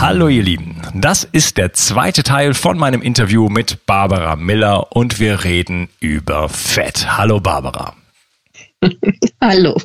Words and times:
Hallo 0.00 0.28
ihr 0.28 0.42
Lieben, 0.42 0.82
das 0.92 1.22
ist 1.22 1.56
der 1.56 1.72
zweite 1.72 2.24
Teil 2.24 2.52
von 2.52 2.76
meinem 2.76 3.00
Interview 3.00 3.48
mit 3.48 3.86
Barbara 3.86 4.34
Miller 4.34 4.90
und 4.90 5.20
wir 5.20 5.44
reden 5.44 5.88
über 6.00 6.48
Fett. 6.48 7.16
Hallo 7.16 7.38
Barbara. 7.38 7.94
Hallo. 9.40 9.80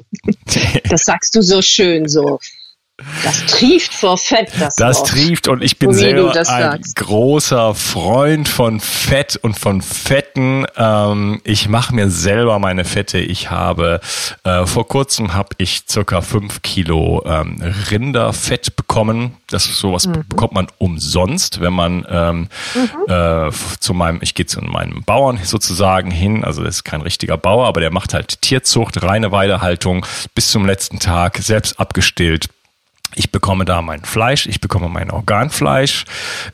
Das 0.89 1.03
sagst 1.03 1.35
du 1.35 1.41
so 1.43 1.61
schön 1.61 2.09
so 2.09 2.39
das 3.23 3.45
trieft 3.45 3.94
vor 3.94 4.17
Fett, 4.17 4.52
das 4.59 4.75
Das 4.75 5.00
Wort. 5.00 5.10
trieft 5.10 5.48
und 5.48 5.64
ich 5.64 5.77
bin 5.77 5.93
selber 5.93 6.36
ein 6.36 6.45
sagst. 6.45 6.95
großer 6.95 7.76
Freund 7.76 8.48
von 8.48 8.80
Fett 8.80 9.37
und 9.42 9.58
von 9.58 9.82
Fetten. 9.82 10.65
Ähm, 10.77 11.42
ich 11.43 11.70
mache 11.70 11.93
mir 11.93 12.09
selber 12.09 12.59
meine 12.59 12.86
Fette. 12.86 13.20
Ich 13.20 13.49
habe 13.49 13.99
äh, 14.43 14.65
vor 14.65 14.88
kurzem 14.88 15.33
habe 15.33 15.49
ich 15.58 15.83
circa 15.89 16.21
fünf 16.21 16.61
Kilo 16.61 17.23
ähm, 17.26 17.61
Rinderfett 17.92 18.76
bekommen. 18.76 19.38
Das 19.49 19.65
sowas 19.65 20.08
mhm. 20.08 20.23
bekommt 20.27 20.54
man 20.54 20.67
umsonst, 20.77 21.61
wenn 21.61 21.73
man 21.73 22.05
ähm, 22.09 22.48
mhm. 22.76 23.11
äh, 23.11 23.52
zu 23.80 23.93
meinem, 23.93 24.20
ich 24.21 24.33
gehe 24.36 24.45
zu 24.45 24.61
meinem 24.61 25.04
Bauern 25.04 25.39
sozusagen 25.43 26.11
hin. 26.11 26.43
Also 26.43 26.64
das 26.64 26.77
ist 26.77 26.83
kein 26.83 27.02
richtiger 27.02 27.38
Bauer, 27.38 27.67
aber 27.67 27.82
der 27.82 27.92
macht 27.92 28.14
halt 28.14 28.42
Tierzucht, 28.42 29.02
reine 29.04 29.32
Weidehaltung 29.32 30.05
bis 30.36 30.52
zum 30.52 30.65
letzten 30.65 30.99
Tag, 30.99 31.38
selbst 31.38 31.80
abgestillt 31.80 32.49
ich 33.15 33.31
bekomme 33.31 33.65
da 33.65 33.81
mein 33.81 34.03
Fleisch, 34.03 34.45
ich 34.47 34.61
bekomme 34.61 34.89
mein 34.89 35.11
Organfleisch, 35.11 36.05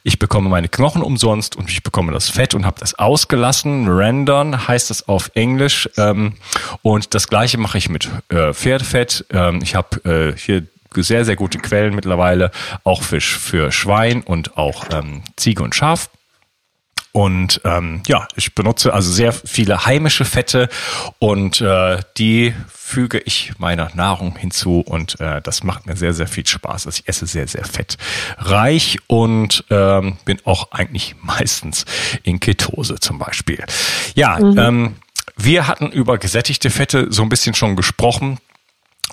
ich 0.03 0.19
bekomme 0.19 0.49
meine 0.49 0.69
Knochen 0.69 1.01
umsonst 1.01 1.55
und 1.55 1.69
ich 1.69 1.83
bekomme 1.83 2.11
das 2.11 2.29
Fett 2.29 2.53
und 2.53 2.65
habe 2.65 2.79
das 2.79 2.95
ausgelassen. 2.95 3.87
Rendern 3.87 4.67
heißt 4.67 4.89
das 4.89 5.07
auf 5.07 5.31
Englisch. 5.35 5.89
Ähm, 5.97 6.33
und 6.81 7.13
das 7.13 7.27
gleiche 7.27 7.57
mache 7.57 7.77
ich 7.77 7.89
mit 7.89 8.09
äh, 8.29 8.53
Pferdefett. 8.53 9.25
Ähm, 9.31 9.59
ich 9.61 9.75
habe 9.75 10.33
äh, 10.33 10.37
hier 10.37 10.65
sehr, 10.95 11.25
sehr 11.25 11.35
gute 11.35 11.59
Quellen 11.59 11.93
mittlerweile, 11.93 12.51
auch 12.83 13.03
Fisch 13.03 13.37
für 13.37 13.71
Schwein 13.71 14.21
und 14.21 14.57
auch 14.57 14.85
ähm, 14.91 15.23
Ziege 15.35 15.61
und 15.61 15.75
Schaf. 15.75 16.09
Und 17.15 17.61
ähm, 17.63 18.03
ja, 18.07 18.27
ich 18.35 18.55
benutze 18.55 18.93
also 18.93 19.09
sehr 19.09 19.31
viele 19.31 19.85
heimische 19.85 20.25
Fette 20.25 20.67
und 21.17 21.61
äh, 21.61 21.99
die 22.17 22.53
füge 22.67 23.19
ich 23.19 23.53
meiner 23.57 23.89
Nahrung 23.95 24.35
hinzu 24.35 24.81
und 24.81 25.17
äh, 25.21 25.41
das 25.41 25.63
macht 25.63 25.85
mir 25.85 25.95
sehr, 25.95 26.13
sehr 26.13 26.27
viel 26.27 26.45
Spaß. 26.45 26.87
Also 26.87 26.99
ich 27.01 27.07
esse 27.07 27.25
sehr, 27.25 27.47
sehr 27.47 27.63
fettreich 27.63 28.97
und 29.07 29.63
ähm, 29.69 30.17
bin 30.25 30.39
auch 30.43 30.73
eigentlich 30.73 31.15
meistens 31.21 31.85
in 32.23 32.41
Ketose 32.41 32.99
zum 32.99 33.17
Beispiel. 33.17 33.63
Ja, 34.15 34.37
mhm. 34.37 34.57
ähm, 34.59 34.95
wir 35.37 35.69
hatten 35.69 35.93
über 35.93 36.17
gesättigte 36.17 36.69
Fette 36.69 37.07
so 37.11 37.21
ein 37.21 37.29
bisschen 37.29 37.55
schon 37.55 37.77
gesprochen. 37.77 38.39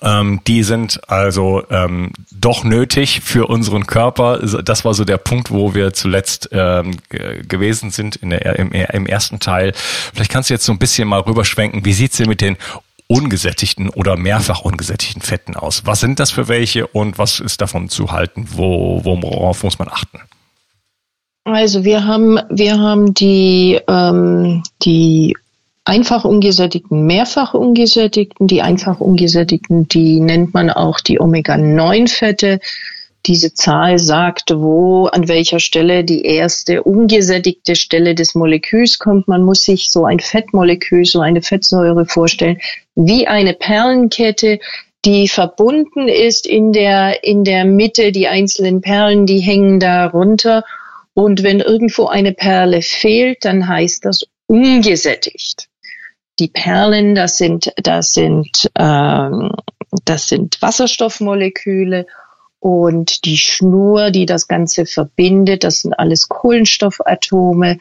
Ähm, 0.00 0.41
die 0.47 0.62
sind 0.62 1.08
also 1.08 1.62
ähm, 1.70 2.12
doch 2.32 2.64
nötig 2.64 3.20
für 3.20 3.48
unseren 3.48 3.86
Körper. 3.86 4.38
Das 4.62 4.84
war 4.84 4.94
so 4.94 5.04
der 5.04 5.19
Punkt, 5.19 5.50
wo 5.50 5.75
wir 5.75 5.92
zuletzt 5.92 6.48
ähm, 6.53 6.97
gewesen 7.08 7.91
sind 7.91 8.16
in 8.16 8.30
der, 8.30 8.58
im, 8.58 8.72
im 8.72 9.06
ersten 9.06 9.38
Teil. 9.38 9.72
Vielleicht 10.12 10.30
kannst 10.30 10.50
du 10.50 10.54
jetzt 10.54 10.64
so 10.64 10.72
ein 10.72 10.78
bisschen 10.78 11.08
mal 11.08 11.20
rüberschwenken. 11.20 11.84
Wie 11.84 11.92
sieht's 11.92 12.16
denn 12.16 12.28
mit 12.28 12.41
den 12.41 12.56
ungesättigten 13.06 13.91
oder 13.91 14.16
mehrfach 14.16 14.62
ungesättigten 14.62 15.22
Fetten 15.22 15.54
aus? 15.54 15.82
Was 15.84 16.00
sind 16.00 16.19
das 16.19 16.30
für 16.30 16.48
welche 16.48 16.86
und 16.86 17.19
was 17.19 17.41
ist 17.41 17.60
davon 17.60 17.88
zu 17.88 18.10
halten? 18.10 18.48
Wo, 18.50 19.03
worauf 19.04 19.62
muss 19.62 19.78
man 19.78 19.88
achten? 19.88 20.20
Also 21.44 21.84
wir 21.84 22.04
haben, 22.04 22.38
wir 22.50 22.78
haben 22.78 23.14
die, 23.14 23.80
ähm, 23.88 24.62
die 24.82 25.36
einfach 25.84 26.25
ungesättigten, 26.25 27.06
mehrfach 27.06 27.54
ungesättigten. 27.54 28.47
Die 28.47 28.62
einfach 28.62 29.00
ungesättigten, 29.00 29.88
die 29.88 30.20
nennt 30.20 30.54
man 30.54 30.70
auch 30.70 31.00
die 31.00 31.20
Omega-9-Fette. 31.20 32.60
Diese 33.26 33.54
Zahl 33.54 33.98
sagt, 33.98 34.50
wo, 34.54 35.06
an 35.06 35.28
welcher 35.28 35.60
Stelle 35.60 36.03
die 36.04 36.25
erste 36.25 36.82
ungesättigte 36.82 37.76
Stelle 37.76 38.15
des 38.15 38.34
Moleküls 38.34 38.98
kommt. 38.98 39.28
Man 39.28 39.42
muss 39.42 39.65
sich 39.65 39.91
so 39.91 40.04
ein 40.04 40.19
Fettmolekül, 40.19 41.04
so 41.04 41.21
eine 41.21 41.42
Fettsäure 41.42 42.06
vorstellen, 42.06 42.59
wie 42.97 43.28
eine 43.28 43.54
Perlenkette, 43.54 44.59
die 45.04 45.28
verbunden 45.28 46.09
ist 46.09 46.47
in 46.47 46.72
der, 46.72 47.25
in 47.25 47.44
der 47.44 47.65
Mitte. 47.65 48.12
Die 48.12 48.28
einzelnen 48.28 48.81
Perlen, 48.81 49.26
die 49.26 49.41
hängen 49.41 49.78
da 49.81 50.06
runter. 50.06 50.65
Und 51.15 51.42
wenn 51.42 51.60
irgendwo 51.60 52.06
eine 52.06 52.32
Perle 52.32 52.82
fehlt, 52.82 53.44
dann 53.44 53.69
heißt 53.69 54.04
das 54.04 54.25
ungesättigt 54.47 55.69
die 56.38 56.48
Perlen, 56.48 57.15
das 57.15 57.37
sind, 57.37 57.72
das 57.77 58.15
sind, 58.15 58.71
ähm, 58.78 59.53
das 60.04 60.28
sind 60.28 60.60
Wasserstoffmoleküle 60.60 62.06
und 62.59 63.24
die 63.24 63.36
Schnur, 63.36 64.10
die 64.10 64.24
das 64.24 64.48
Ganze 64.48 64.86
verbindet, 64.86 65.65
das 65.65 65.80
sind 65.80 65.95
alles 65.95 66.28
Kohlenstoffatome. 66.28 67.78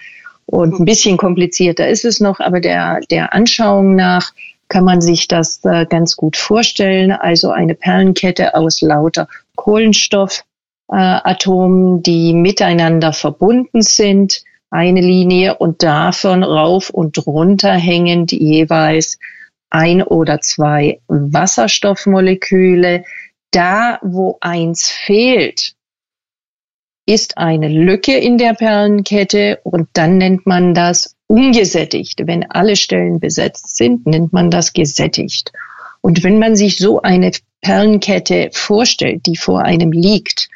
Und 0.48 0.80
ein 0.80 0.86
bisschen 0.86 1.18
komplizierter 1.18 1.88
ist 1.88 2.04
es 2.04 2.20
noch, 2.20 2.40
aber 2.40 2.60
der, 2.60 3.00
der 3.10 3.34
Anschauung 3.34 3.96
nach 3.96 4.34
kann 4.68 4.84
man 4.84 5.02
sich 5.02 5.28
das 5.28 5.64
äh, 5.64 5.86
ganz 5.86 6.16
gut 6.16 6.36
vorstellen. 6.36 7.12
Also 7.12 7.52
eine 7.52 7.76
Perlenkette 7.76 8.56
aus 8.56 8.82
lauter 8.82 9.28
Kohlenstoffatomen, 9.56 12.00
äh, 12.00 12.02
die 12.02 12.34
miteinander 12.34 13.14
verbunden 13.14 13.82
sind 13.82 14.44
eine 14.72 15.02
Linie 15.02 15.56
und 15.58 15.84
davon 15.84 16.44
rauf 16.44 16.90
und 16.90 17.28
runter 17.28 17.74
hängend 17.74 18.32
jeweils 18.32 19.20
ein 19.70 20.02
oder 20.02 20.40
zwei 20.42 21.02
Wasserstoffmoleküle. 21.08 23.04
Da, 23.52 24.00
wo 24.02 24.38
eins 24.40 24.90
fehlt, 24.90 25.74
ist 27.06 27.38
eine 27.38 27.68
Lücke 27.68 28.18
in 28.18 28.38
der 28.38 28.54
Perlenkette 28.54 29.60
und 29.64 29.90
dann 29.94 30.18
nennt 30.18 30.48
man 30.48 30.74
das 30.74 31.16
ungesättigt. 31.28 32.22
Wenn 32.26 32.50
alle 32.50 32.78
Stellen 32.78 33.20
besetzt 33.20 33.76
sind, 33.76 34.08
nennt 34.08 34.32
man 34.32 34.50
das 34.50 34.72
gesättigt. 34.72 35.52
Und 36.00 36.24
wenn 36.24 36.40
man 36.40 36.56
sich 36.56 36.78
so 36.78 37.02
eine 37.02 37.32
Perlenkette 37.62 38.50
vorstellt, 38.54 39.26
die 39.26 39.36
vor 39.36 39.64
einem 39.64 39.92
liegt 39.92 40.50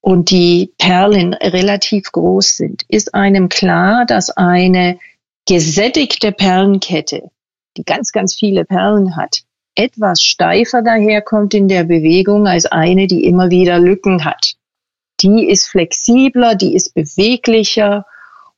und 0.00 0.30
die 0.30 0.72
Perlen 0.78 1.34
relativ 1.34 2.10
groß 2.12 2.56
sind, 2.56 2.84
ist 2.88 3.14
einem 3.14 3.48
klar, 3.48 4.06
dass 4.06 4.30
eine 4.30 4.98
gesättigte 5.46 6.32
Perlenkette, 6.32 7.30
die 7.76 7.84
ganz, 7.84 8.12
ganz 8.12 8.34
viele 8.34 8.64
Perlen 8.64 9.16
hat, 9.16 9.42
etwas 9.74 10.22
steifer 10.22 10.82
daherkommt 10.82 11.54
in 11.54 11.68
der 11.68 11.84
Bewegung 11.84 12.46
als 12.46 12.66
eine, 12.66 13.06
die 13.06 13.24
immer 13.24 13.50
wieder 13.50 13.78
Lücken 13.78 14.24
hat. 14.24 14.54
Die 15.20 15.48
ist 15.48 15.68
flexibler, 15.68 16.54
die 16.54 16.74
ist 16.74 16.94
beweglicher 16.94 18.06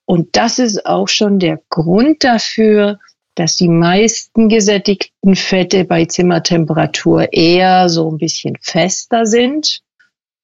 und 0.05 0.37
das 0.37 0.59
ist 0.59 0.87
auch 0.87 1.09
schon 1.09 1.39
der 1.39 1.61
Grund 1.69 2.25
dafür, 2.25 2.99
dass 3.35 3.57
die 3.57 3.69
meisten 3.69 4.49
gesättigten 4.49 5.37
Fette 5.37 5.85
bei 5.85 6.05
Zimmertemperatur 6.05 7.33
eher 7.33 7.89
so 7.89 8.11
ein 8.11 8.19
bisschen 8.19 8.59
fester 8.61 9.27
sind, 9.27 9.83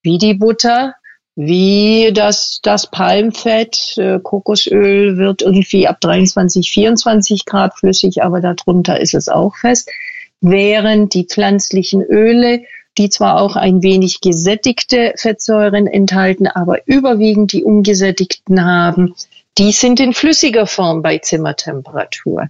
wie 0.02 0.18
die 0.18 0.34
Butter, 0.34 0.94
wie 1.36 2.10
das, 2.12 2.58
das 2.62 2.90
Palmfett. 2.90 3.96
Äh, 3.96 4.18
Kokosöl 4.20 5.18
wird 5.18 5.42
irgendwie 5.42 5.86
ab 5.86 6.00
23, 6.00 6.70
24 6.70 7.44
Grad 7.44 7.78
flüssig, 7.78 8.22
aber 8.22 8.40
darunter 8.40 9.00
ist 9.00 9.14
es 9.14 9.28
auch 9.28 9.54
fest. 9.56 9.88
Während 10.40 11.14
die 11.14 11.24
pflanzlichen 11.24 12.02
Öle, 12.02 12.62
die 12.98 13.08
zwar 13.08 13.40
auch 13.40 13.54
ein 13.54 13.82
wenig 13.82 14.20
gesättigte 14.20 15.14
Fettsäuren 15.16 15.86
enthalten, 15.86 16.48
aber 16.48 16.86
überwiegend 16.86 17.52
die 17.52 17.62
ungesättigten 17.62 18.64
haben, 18.64 19.14
die 19.58 19.72
sind 19.72 20.00
in 20.00 20.14
flüssiger 20.14 20.66
Form 20.66 21.02
bei 21.02 21.18
Zimmertemperatur. 21.18 22.48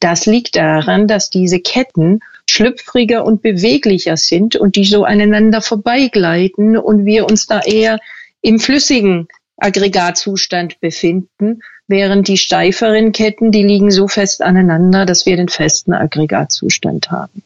Das 0.00 0.26
liegt 0.26 0.54
daran, 0.54 1.08
dass 1.08 1.30
diese 1.30 1.58
Ketten 1.58 2.20
schlüpfriger 2.50 3.24
und 3.24 3.42
beweglicher 3.42 4.16
sind 4.16 4.56
und 4.56 4.76
die 4.76 4.84
so 4.84 5.04
aneinander 5.04 5.60
vorbeigleiten 5.60 6.76
und 6.76 7.04
wir 7.04 7.26
uns 7.26 7.46
da 7.46 7.60
eher 7.60 7.98
im 8.40 8.58
flüssigen 8.58 9.28
Aggregatzustand 9.58 10.80
befinden, 10.80 11.60
während 11.88 12.28
die 12.28 12.36
steiferen 12.36 13.12
Ketten, 13.12 13.50
die 13.50 13.62
liegen 13.62 13.90
so 13.90 14.08
fest 14.08 14.42
aneinander, 14.42 15.04
dass 15.04 15.26
wir 15.26 15.36
den 15.36 15.48
festen 15.48 15.92
Aggregatzustand 15.92 17.10
haben. 17.10 17.42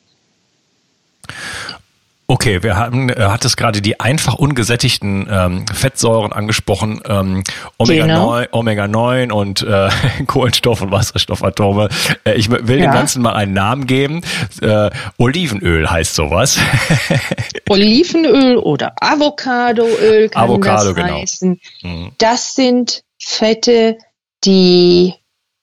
Okay, 2.32 2.62
wir 2.62 2.76
haben, 2.76 3.11
äh, 3.11 3.17
hat 3.17 3.44
es 3.44 3.58
gerade 3.58 3.82
die 3.82 4.00
einfach 4.00 4.32
ungesättigten 4.32 5.29
ähm, 5.31 5.67
Fettsäuren 5.67 6.32
angesprochen, 6.32 7.02
ähm, 7.06 7.44
Omega, 7.76 8.06
genau. 8.06 8.31
9, 8.31 8.46
Omega 8.52 8.88
9 8.88 9.31
und 9.31 9.61
äh, 9.61 9.90
Kohlenstoff- 10.26 10.81
und 10.81 10.90
Wasserstoffatome. 10.90 11.90
Äh, 12.25 12.32
ich 12.37 12.50
will 12.50 12.79
ja. 12.79 12.87
dem 12.87 12.93
Ganzen 12.93 13.20
mal 13.20 13.34
einen 13.34 13.52
Namen 13.52 13.87
geben. 13.87 14.23
Äh, 14.62 14.88
Olivenöl 15.19 15.90
heißt 15.90 16.14
sowas. 16.14 16.58
Olivenöl 17.69 18.56
oder 18.56 18.94
Avocadoöl 18.99 20.31
kann 20.31 20.44
Avocado, 20.44 20.94
das 20.94 20.94
genau. 20.94 21.14
heißen. 21.19 21.61
Mhm. 21.82 22.12
Das 22.17 22.55
sind 22.55 23.02
Fette, 23.19 23.99
die 24.43 25.12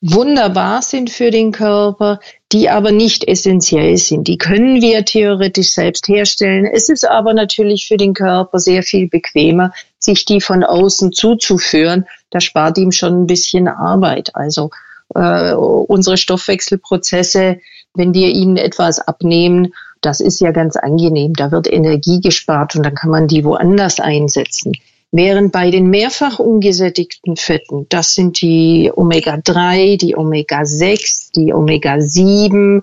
wunderbar 0.02 0.84
sind 0.84 1.10
für 1.10 1.32
den 1.32 1.52
Körper, 1.52 2.20
die 2.52 2.70
aber 2.70 2.92
nicht 2.92 3.28
essentiell 3.28 3.98
sind. 3.98 4.28
Die 4.28 4.38
können 4.38 4.82
wir 4.82 5.06
theoretisch 5.06 5.72
selbst 5.72 6.08
herstellen. 6.08 6.66
Es 6.66 6.90
ist 6.90 7.08
aber 7.08 7.34
natürlich 7.34 7.88
für 7.88 7.98
den 7.98 8.14
Körper 8.14 8.60
sehr 8.60 8.82
viel 8.82 9.08
bequemer, 9.08 9.72
sich 10.00 10.26
die 10.26 10.42
von 10.42 10.64
außen 10.64 11.14
zuzuführen. 11.14 12.08
Das 12.32 12.44
spart 12.44 12.78
ihm 12.80 12.92
schon 12.92 13.24
ein 13.24 13.28
bisschen 13.28 13.68
Arbeit. 13.68 14.36
Also 14.36 14.72
äh, 15.14 15.54
unsere 15.54 16.18
Stoffwechselprozesse, 16.18 17.60
wenn 17.94 18.14
wir 18.14 18.30
ihnen 18.30 18.58
etwas 18.58 19.00
abnehmen, 19.00 19.74
das 20.02 20.20
ist 20.20 20.40
ja 20.42 20.52
ganz 20.52 20.76
angenehm. 20.76 21.34
Da 21.34 21.52
wird 21.52 21.72
Energie 21.72 22.20
gespart 22.20 22.76
und 22.76 22.84
dann 22.84 22.96
kann 22.96 23.12
man 23.12 23.28
die 23.28 23.44
woanders 23.44 24.00
einsetzen. 24.00 24.74
Während 25.12 25.52
bei 25.52 25.72
den 25.72 25.90
mehrfach 25.90 26.38
ungesättigten 26.38 27.36
Fetten, 27.36 27.88
das 27.90 28.14
sind 28.14 28.42
die 28.42 28.92
Omega-3, 28.94 29.98
die 29.98 30.16
Omega-6, 30.16 31.32
die 31.34 31.54
Omega-7, 31.54 32.82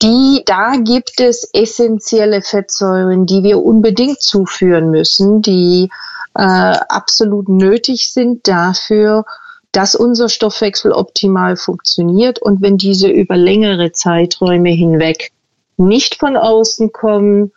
die, 0.00 0.42
da 0.46 0.76
gibt 0.76 1.18
es 1.20 1.50
essentielle 1.52 2.42
Fettsäuren, 2.42 3.26
die 3.26 3.42
wir 3.42 3.60
unbedingt 3.60 4.20
zuführen 4.20 4.90
müssen, 4.90 5.42
die 5.42 5.90
äh, 6.34 6.42
absolut 6.42 7.48
nötig 7.48 8.12
sind 8.12 8.46
dafür, 8.46 9.24
dass 9.72 9.96
unser 9.96 10.28
Stoffwechsel 10.28 10.92
optimal 10.92 11.56
funktioniert. 11.56 12.40
Und 12.40 12.62
wenn 12.62 12.78
diese 12.78 13.08
über 13.08 13.36
längere 13.36 13.90
Zeiträume 13.90 14.70
hinweg 14.70 15.32
nicht 15.76 16.14
von 16.14 16.36
außen 16.36 16.92
kommen, 16.92 17.52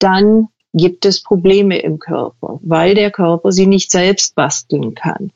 dann 0.00 0.48
gibt 0.76 1.06
es 1.06 1.22
Probleme 1.22 1.78
im 1.78 1.98
Körper, 1.98 2.60
weil 2.62 2.94
der 2.94 3.10
Körper 3.10 3.50
sie 3.50 3.66
nicht 3.66 3.90
selbst 3.90 4.34
basteln 4.34 4.94
kann. 4.94 5.32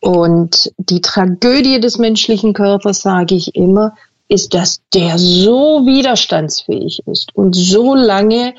Und 0.00 0.72
die 0.78 1.00
Tragödie 1.00 1.78
des 1.78 1.98
menschlichen 1.98 2.54
Körpers, 2.54 3.02
sage 3.02 3.34
ich 3.34 3.54
immer, 3.54 3.94
ist, 4.28 4.54
dass 4.54 4.82
der 4.94 5.18
so 5.18 5.86
widerstandsfähig 5.86 7.02
ist 7.06 7.34
und 7.34 7.54
so 7.54 7.94
lange 7.94 8.54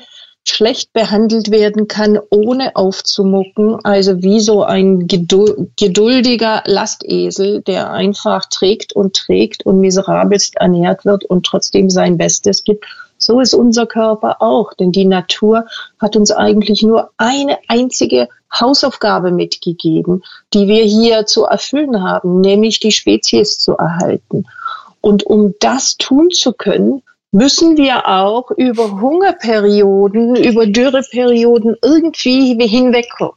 schlecht 0.46 0.92
behandelt 0.92 1.50
werden 1.50 1.88
kann, 1.88 2.18
ohne 2.30 2.76
aufzumucken. 2.76 3.78
Also 3.82 4.22
wie 4.22 4.40
so 4.40 4.62
ein 4.62 5.08
geduldiger 5.08 6.62
Lastesel, 6.66 7.62
der 7.62 7.90
einfach 7.90 8.46
trägt 8.46 8.94
und 8.94 9.16
trägt 9.16 9.66
und 9.66 9.80
miserabelst 9.80 10.56
ernährt 10.56 11.04
wird 11.04 11.24
und 11.24 11.44
trotzdem 11.44 11.90
sein 11.90 12.18
Bestes 12.18 12.62
gibt 12.62 12.84
so 13.18 13.40
ist 13.40 13.54
unser 13.54 13.86
Körper 13.86 14.36
auch, 14.40 14.74
denn 14.74 14.92
die 14.92 15.06
Natur 15.06 15.66
hat 15.98 16.16
uns 16.16 16.30
eigentlich 16.30 16.82
nur 16.82 17.10
eine 17.16 17.58
einzige 17.68 18.28
Hausaufgabe 18.52 19.30
mitgegeben, 19.30 20.22
die 20.52 20.68
wir 20.68 20.84
hier 20.84 21.26
zu 21.26 21.44
erfüllen 21.44 22.02
haben, 22.02 22.40
nämlich 22.40 22.80
die 22.80 22.92
Spezies 22.92 23.58
zu 23.58 23.72
erhalten. 23.76 24.44
Und 25.00 25.24
um 25.24 25.54
das 25.60 25.96
tun 25.96 26.30
zu 26.30 26.52
können, 26.52 27.02
müssen 27.30 27.76
wir 27.76 28.08
auch 28.08 28.50
über 28.52 29.00
Hungerperioden, 29.00 30.36
über 30.36 30.66
Dürreperioden 30.66 31.76
irgendwie 31.82 32.56
hinwegkommen. 32.66 33.36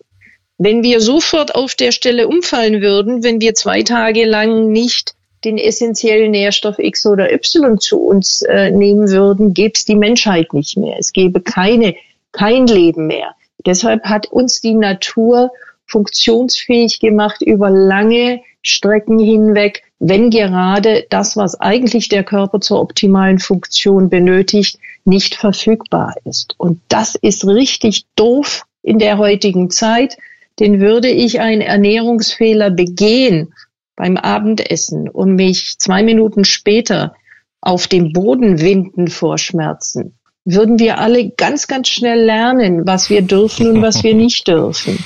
Wenn 0.60 0.84
wir 0.84 1.02
sofort 1.02 1.56
auf 1.56 1.76
der 1.76 1.92
Stelle 1.92 2.28
umfallen 2.28 2.82
würden, 2.82 3.24
wenn 3.24 3.42
wir 3.42 3.54
zwei 3.54 3.84
Tage 3.84 4.26
lang 4.26 4.72
nicht 4.72 5.16
den 5.44 5.58
essentiellen 5.58 6.32
Nährstoff 6.32 6.80
X 6.80 7.06
oder 7.06 7.32
Y 7.32 7.80
zu 7.80 8.00
uns 8.00 8.42
äh, 8.42 8.72
nehmen 8.72 9.10
würden, 9.10 9.54
gäbe 9.54 9.74
es 9.76 9.86
die 9.86 9.96
Menschheit 9.96 10.54
nicht 10.54 10.78
mehr. 10.78 10.98
Es 11.00 11.14
gäbe 11.14 11.42
keine, 11.42 11.96
kein 12.32 12.68
Leben 12.68 13.08
mehr. 13.08 13.36
Deshalb 13.66 14.04
hat 14.06 14.28
uns 14.28 14.62
die 14.62 14.74
Natur 14.74 15.52
funktionsfähig 15.86 17.00
gemacht 17.00 17.42
über 17.42 17.70
lange 17.70 18.42
Strecken 18.62 19.20
hinweg, 19.20 19.84
wenn 20.00 20.30
gerade 20.30 21.06
das, 21.10 21.38
was 21.38 21.60
eigentlich 21.60 22.10
der 22.10 22.24
Körper 22.24 22.60
zur 22.60 22.82
optimalen 22.82 23.40
Funktion 23.40 24.10
benötigt, 24.10 24.80
nicht 25.06 25.36
verfügbar 25.36 26.16
ist. 26.26 26.56
Und 26.58 26.82
das 26.90 27.16
ist 27.16 27.48
richtig 27.48 28.06
doof 28.16 28.64
in 28.84 29.00
der 29.00 29.18
heutigen 29.18 29.70
Zeit, 29.70 30.18
denn 30.60 30.82
würde 30.82 31.08
ich 31.08 31.40
einen 31.40 31.62
Ernährungsfehler 31.62 32.70
begehen 32.72 33.54
beim 33.98 34.16
Abendessen 34.16 35.10
und 35.10 35.36
mich 35.36 35.76
zwei 35.80 36.04
Minuten 36.04 36.46
später 36.46 37.14
auf 37.60 37.88
dem 37.88 38.14
Boden 38.14 38.62
winden 38.62 39.10
vor 39.10 39.38
Schmerzen, 39.38 40.18
würden 40.46 40.80
wir 40.80 41.00
alle 41.00 41.32
ganz, 41.32 41.68
ganz 41.68 41.90
schnell 41.90 42.24
lernen, 42.24 42.88
was 42.88 43.10
wir 43.10 43.22
dürfen 43.22 43.68
und 43.68 43.82
was 43.82 44.04
wir 44.04 44.16
nicht 44.16 44.48
dürfen. 44.48 45.04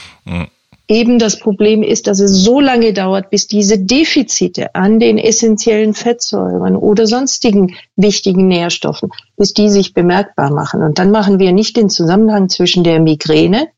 Eben 0.88 1.20
das 1.20 1.40
Problem 1.40 1.84
ist, 1.84 2.08
dass 2.08 2.20
es 2.20 2.44
so 2.44 2.60
lange 2.60 2.92
dauert, 2.92 3.30
bis 3.30 3.48
diese 3.48 3.80
Defizite 3.80 4.76
an 4.76 5.00
den 5.00 5.18
essentiellen 5.18 5.94
Fettsäuren 5.94 6.76
oder 6.76 7.08
sonstigen 7.08 7.76
wichtigen 7.96 8.48
Nährstoffen, 8.48 9.10
bis 9.38 9.54
die 9.54 9.70
sich 9.70 9.94
bemerkbar 9.94 10.52
machen. 10.52 10.84
Und 10.84 11.00
dann 11.00 11.10
machen 11.10 11.40
wir 11.40 11.54
nicht 11.54 11.78
den 11.78 11.90
Zusammenhang 11.90 12.50
zwischen 12.50 12.84
der 12.84 13.00
Migräne 13.00 13.70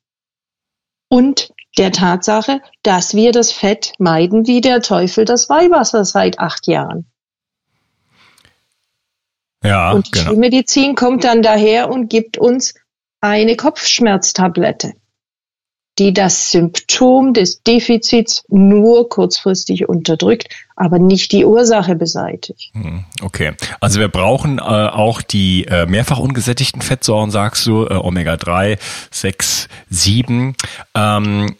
und 1.08 1.53
der 1.77 1.92
Tatsache, 1.92 2.62
dass 2.84 3.15
wir 3.15 3.32
das 3.32 3.51
Fett 3.51 3.94
meiden 4.00 4.48
wie 4.48 4.62
der 4.62 4.82
Teufel 4.82 5.25
das 5.25 5.50
Weihwasser 5.50 6.06
seit 6.06 6.39
acht 6.39 6.68
Jahren. 6.68 7.06
Ja, 9.63 9.92
und 9.92 10.08
die 10.08 10.12
genau. 10.12 10.25
Schulmedizin 10.25 10.96
kommt 10.96 11.24
dann 11.24 11.42
daher 11.42 11.89
und 11.89 12.10
gibt 12.10 12.38
uns 12.38 12.74
eine 13.22 13.56
Kopfschmerztablette 13.56 14.94
die 16.00 16.14
das 16.14 16.52
Symptom 16.52 17.34
des 17.34 17.62
Defizits 17.64 18.44
nur 18.50 19.10
kurzfristig 19.10 19.88
unterdrückt, 19.88 20.48
aber 20.76 20.98
nicht 21.00 21.32
die 21.32 21.46
Ursache 21.46 21.96
beseitigt. 21.96 22.72
Hm, 22.74 23.06
okay, 23.22 23.54
also 23.80 24.00
wir 24.00 24.08
brauchen 24.08 24.58
äh, 24.58 24.62
auch 24.62 25.22
die 25.22 25.66
äh, 25.66 25.86
mehrfach 25.86 26.20
ungesättigten 26.20 26.82
Fettsäuren, 26.82 27.32
sagst 27.32 27.66
du, 27.68 27.86
äh, 27.86 27.94
Omega 27.94 28.38
3, 28.38 28.78
6, 29.12 29.68
7. 29.90 30.56
Ähm, 30.96 31.56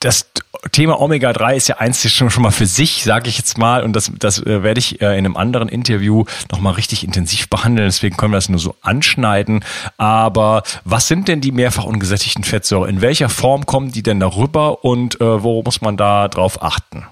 das 0.00 0.30
Thema 0.72 1.00
Omega-3 1.00 1.56
ist 1.56 1.68
ja 1.68 1.76
eins 1.78 2.08
schon, 2.10 2.30
schon 2.30 2.42
mal 2.42 2.52
für 2.52 2.66
sich, 2.66 3.02
sage 3.04 3.28
ich 3.28 3.38
jetzt 3.38 3.58
mal, 3.58 3.82
und 3.82 3.94
das, 3.94 4.12
das 4.18 4.38
äh, 4.38 4.62
werde 4.62 4.78
ich 4.78 5.00
äh, 5.00 5.18
in 5.18 5.24
einem 5.24 5.36
anderen 5.36 5.68
Interview 5.68 6.24
nochmal 6.50 6.74
richtig 6.74 7.04
intensiv 7.04 7.48
behandeln, 7.48 7.88
deswegen 7.88 8.16
können 8.16 8.32
wir 8.32 8.36
das 8.36 8.48
nur 8.48 8.60
so 8.60 8.74
anschneiden. 8.80 9.64
Aber 9.96 10.62
was 10.84 11.08
sind 11.08 11.26
denn 11.26 11.40
die 11.40 11.52
mehrfach 11.52 11.84
ungesättigten 11.84 12.44
Fettsäuren? 12.44 12.88
In 12.88 13.00
welcher 13.00 13.28
Form 13.28 13.66
kommen 13.66 13.90
die 13.90 14.02
denn 14.02 14.20
darüber 14.20 14.84
und 14.84 15.20
äh, 15.20 15.42
wo 15.42 15.62
muss 15.62 15.80
man 15.80 15.96
da 15.96 16.28
drauf 16.28 16.62
achten? 16.62 17.06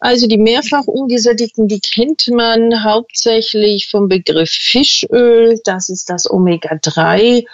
Also 0.00 0.26
die 0.26 0.38
mehrfach 0.38 0.86
ungesättigten, 0.86 1.66
die 1.66 1.80
kennt 1.80 2.28
man 2.28 2.84
hauptsächlich 2.84 3.88
vom 3.88 4.08
Begriff 4.08 4.50
Fischöl. 4.50 5.58
Das 5.64 5.88
ist 5.88 6.10
das 6.10 6.30
Omega-3. 6.30 7.44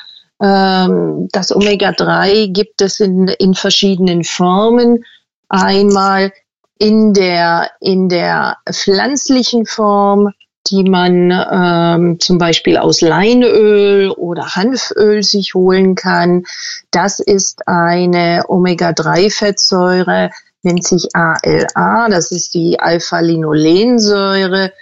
Ähm, 0.42 1.28
das 1.32 1.54
Omega-3 1.54 2.52
gibt 2.52 2.80
es 2.80 3.00
in, 3.00 3.28
in 3.28 3.54
verschiedenen 3.54 4.24
Formen. 4.24 5.04
Einmal 5.48 6.32
in 6.78 7.12
der, 7.12 7.70
in 7.80 8.08
der 8.08 8.56
pflanzlichen 8.70 9.66
Form, 9.66 10.30
die 10.68 10.84
man 10.84 11.30
ähm, 11.30 12.20
zum 12.20 12.38
Beispiel 12.38 12.78
aus 12.78 13.00
Leinöl 13.00 14.10
oder 14.10 14.54
Hanföl 14.56 15.22
sich 15.22 15.54
holen 15.54 15.94
kann. 15.94 16.44
Das 16.90 17.18
ist 17.18 17.66
eine 17.66 18.44
Omega-3-Fettsäure, 18.48 20.30
nennt 20.62 20.84
sich 20.84 21.08
ALA, 21.14 22.08
das 22.08 22.30
ist 22.30 22.54
die 22.54 22.80
Alpha-Linolensäure. 22.80 24.72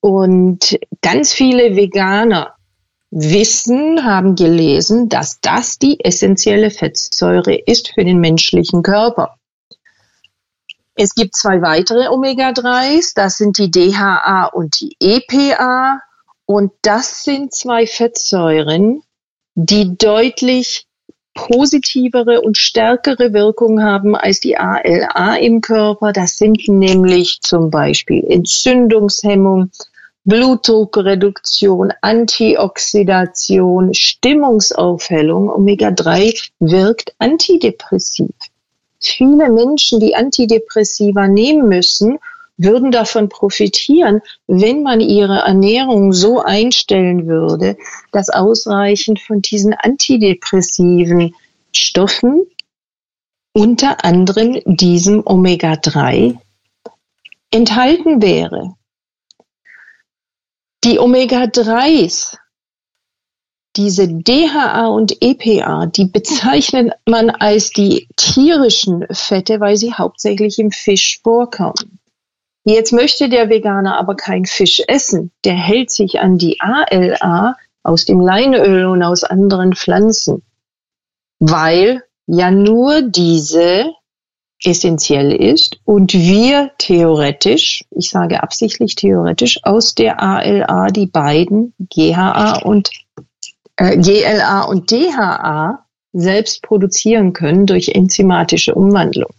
Und 0.00 0.78
ganz 1.02 1.32
viele 1.32 1.76
Veganer 1.76 2.54
wissen, 3.10 4.04
haben 4.04 4.34
gelesen, 4.34 5.08
dass 5.08 5.40
das 5.40 5.78
die 5.78 6.04
essentielle 6.04 6.70
Fettsäure 6.70 7.54
ist 7.54 7.92
für 7.94 8.04
den 8.04 8.20
menschlichen 8.20 8.82
Körper. 8.82 9.36
Es 10.94 11.14
gibt 11.14 11.36
zwei 11.36 11.62
weitere 11.62 12.08
Omega-3s, 12.08 13.12
das 13.14 13.38
sind 13.38 13.56
die 13.58 13.70
DHA 13.70 14.46
und 14.46 14.80
die 14.80 14.96
EPA. 15.00 16.00
Und 16.44 16.72
das 16.82 17.24
sind 17.24 17.54
zwei 17.54 17.86
Fettsäuren, 17.86 19.02
die 19.54 19.96
deutlich 19.96 20.86
positivere 21.34 22.40
und 22.40 22.56
stärkere 22.56 23.32
Wirkung 23.32 23.82
haben 23.82 24.16
als 24.16 24.40
die 24.40 24.56
ALA 24.56 25.36
im 25.36 25.60
Körper. 25.60 26.12
Das 26.12 26.36
sind 26.36 26.66
nämlich 26.66 27.40
zum 27.42 27.70
Beispiel 27.70 28.24
Entzündungshemmung, 28.28 29.70
Blutdruckreduktion, 30.28 31.90
Antioxidation, 32.02 33.94
Stimmungsaufhellung. 33.94 35.48
Omega-3 35.48 36.50
wirkt 36.60 37.14
antidepressiv. 37.18 38.34
Viele 39.00 39.48
Menschen, 39.50 40.00
die 40.00 40.14
Antidepressiva 40.14 41.28
nehmen 41.28 41.66
müssen, 41.66 42.18
würden 42.58 42.90
davon 42.90 43.30
profitieren, 43.30 44.20
wenn 44.46 44.82
man 44.82 45.00
ihre 45.00 45.38
Ernährung 45.38 46.12
so 46.12 46.42
einstellen 46.42 47.26
würde, 47.26 47.78
dass 48.12 48.28
ausreichend 48.28 49.20
von 49.20 49.40
diesen 49.40 49.72
antidepressiven 49.72 51.34
Stoffen, 51.72 52.46
unter 53.54 54.04
anderem 54.04 54.60
diesem 54.66 55.22
Omega-3, 55.24 56.36
enthalten 57.50 58.20
wäre. 58.20 58.74
Die 60.88 60.98
Omega-3s, 60.98 62.38
diese 63.76 64.08
DHA 64.08 64.86
und 64.86 65.20
EPA, 65.20 65.84
die 65.84 66.06
bezeichnet 66.06 66.94
man 67.04 67.28
als 67.28 67.72
die 67.72 68.08
tierischen 68.16 69.06
Fette, 69.10 69.60
weil 69.60 69.76
sie 69.76 69.92
hauptsächlich 69.92 70.58
im 70.58 70.70
Fisch 70.70 71.20
vorkommen. 71.22 71.98
Jetzt 72.64 72.94
möchte 72.94 73.28
der 73.28 73.50
Veganer 73.50 73.98
aber 73.98 74.16
kein 74.16 74.46
Fisch 74.46 74.80
essen. 74.88 75.30
Der 75.44 75.56
hält 75.56 75.90
sich 75.90 76.20
an 76.20 76.38
die 76.38 76.58
ALA 76.58 77.58
aus 77.82 78.06
dem 78.06 78.20
Leinöl 78.20 78.86
und 78.86 79.02
aus 79.02 79.24
anderen 79.24 79.74
Pflanzen, 79.74 80.42
weil 81.38 82.02
ja 82.26 82.50
nur 82.50 83.02
diese 83.02 83.92
essentiell 84.64 85.32
ist 85.32 85.78
und 85.84 86.12
wir 86.12 86.72
theoretisch, 86.78 87.84
ich 87.90 88.10
sage 88.10 88.42
absichtlich 88.42 88.94
theoretisch, 88.96 89.60
aus 89.62 89.94
der 89.94 90.20
ALA 90.20 90.88
die 90.88 91.06
beiden 91.06 91.74
GHA 91.78 92.62
und 92.62 92.90
äh, 93.76 93.96
GLA 93.96 94.62
und 94.62 94.90
DHA 94.90 95.84
selbst 96.12 96.62
produzieren 96.62 97.32
können 97.32 97.66
durch 97.66 97.90
enzymatische 97.90 98.74
Umwandlung. 98.74 99.30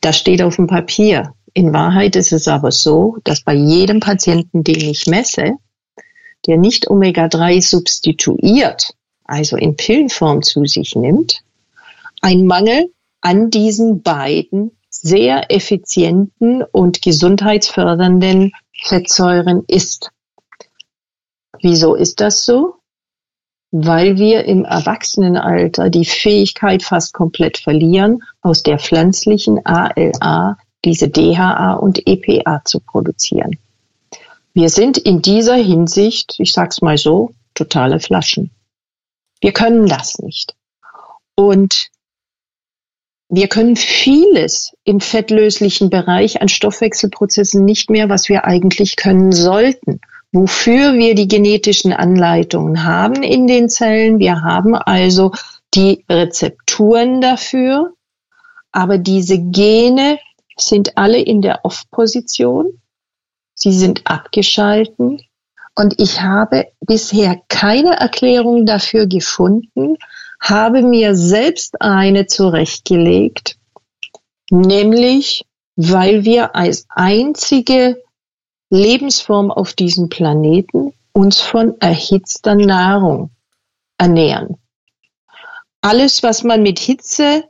Das 0.00 0.18
steht 0.18 0.42
auf 0.42 0.56
dem 0.56 0.66
Papier. 0.66 1.34
In 1.52 1.72
Wahrheit 1.72 2.16
ist 2.16 2.32
es 2.32 2.48
aber 2.48 2.70
so, 2.70 3.18
dass 3.24 3.42
bei 3.42 3.54
jedem 3.54 4.00
Patienten, 4.00 4.64
den 4.64 4.80
ich 4.80 5.06
messe, 5.06 5.56
der 6.46 6.58
nicht 6.58 6.88
Omega-3 6.88 7.66
substituiert, 7.66 8.94
also 9.24 9.56
in 9.56 9.76
Pillenform 9.76 10.42
zu 10.42 10.64
sich 10.66 10.94
nimmt, 10.94 11.42
ein 12.20 12.46
Mangel 12.46 12.90
an 13.20 13.50
diesen 13.50 14.02
beiden 14.02 14.72
sehr 14.88 15.50
effizienten 15.50 16.62
und 16.62 17.02
gesundheitsfördernden 17.02 18.52
Fettsäuren 18.82 19.64
ist. 19.66 20.10
Wieso 21.60 21.94
ist 21.94 22.20
das 22.20 22.44
so? 22.44 22.76
Weil 23.70 24.16
wir 24.16 24.44
im 24.46 24.64
Erwachsenenalter 24.64 25.90
die 25.90 26.04
Fähigkeit 26.04 26.82
fast 26.82 27.12
komplett 27.14 27.58
verlieren, 27.58 28.22
aus 28.40 28.62
der 28.62 28.78
pflanzlichen 28.78 29.64
ALA 29.64 30.58
diese 30.84 31.08
DHA 31.08 31.74
und 31.74 32.06
EPA 32.06 32.62
zu 32.64 32.80
produzieren. 32.80 33.58
Wir 34.54 34.70
sind 34.70 34.98
in 34.98 35.22
dieser 35.22 35.54
Hinsicht, 35.54 36.34
ich 36.38 36.52
sag's 36.52 36.82
mal 36.82 36.98
so, 36.98 37.32
totale 37.54 38.00
Flaschen. 38.00 38.50
Wir 39.40 39.52
können 39.52 39.86
das 39.86 40.18
nicht. 40.18 40.56
Und 41.36 41.90
wir 43.30 43.46
können 43.46 43.76
vieles 43.76 44.72
im 44.84 44.98
fettlöslichen 44.98 45.88
Bereich 45.88 46.42
an 46.42 46.48
Stoffwechselprozessen 46.48 47.64
nicht 47.64 47.88
mehr, 47.88 48.08
was 48.08 48.28
wir 48.28 48.44
eigentlich 48.44 48.96
können 48.96 49.30
sollten. 49.30 50.00
Wofür 50.32 50.94
wir 50.94 51.14
die 51.14 51.28
genetischen 51.28 51.92
Anleitungen 51.92 52.84
haben 52.84 53.22
in 53.22 53.46
den 53.46 53.68
Zellen. 53.68 54.18
Wir 54.18 54.42
haben 54.42 54.74
also 54.74 55.30
die 55.74 56.04
Rezepturen 56.08 57.20
dafür. 57.20 57.94
Aber 58.72 58.98
diese 58.98 59.38
Gene 59.38 60.18
sind 60.56 60.96
alle 60.96 61.20
in 61.20 61.40
der 61.40 61.64
Off-Position. 61.64 62.80
Sie 63.54 63.72
sind 63.72 64.06
abgeschalten. 64.06 65.22
Und 65.76 66.00
ich 66.00 66.20
habe 66.20 66.66
bisher 66.80 67.40
keine 67.48 67.92
Erklärung 67.92 68.66
dafür 68.66 69.06
gefunden, 69.06 69.96
habe 70.40 70.82
mir 70.82 71.14
selbst 71.14 71.80
eine 71.80 72.26
zurechtgelegt, 72.26 73.56
nämlich 74.50 75.44
weil 75.76 76.24
wir 76.24 76.56
als 76.56 76.86
einzige 76.88 78.02
Lebensform 78.70 79.50
auf 79.50 79.74
diesem 79.74 80.08
Planeten 80.08 80.92
uns 81.12 81.40
von 81.40 81.74
erhitzter 81.80 82.54
Nahrung 82.54 83.30
ernähren. 83.98 84.56
Alles, 85.80 86.22
was 86.22 86.44
man 86.44 86.62
mit 86.62 86.78
Hitze 86.78 87.44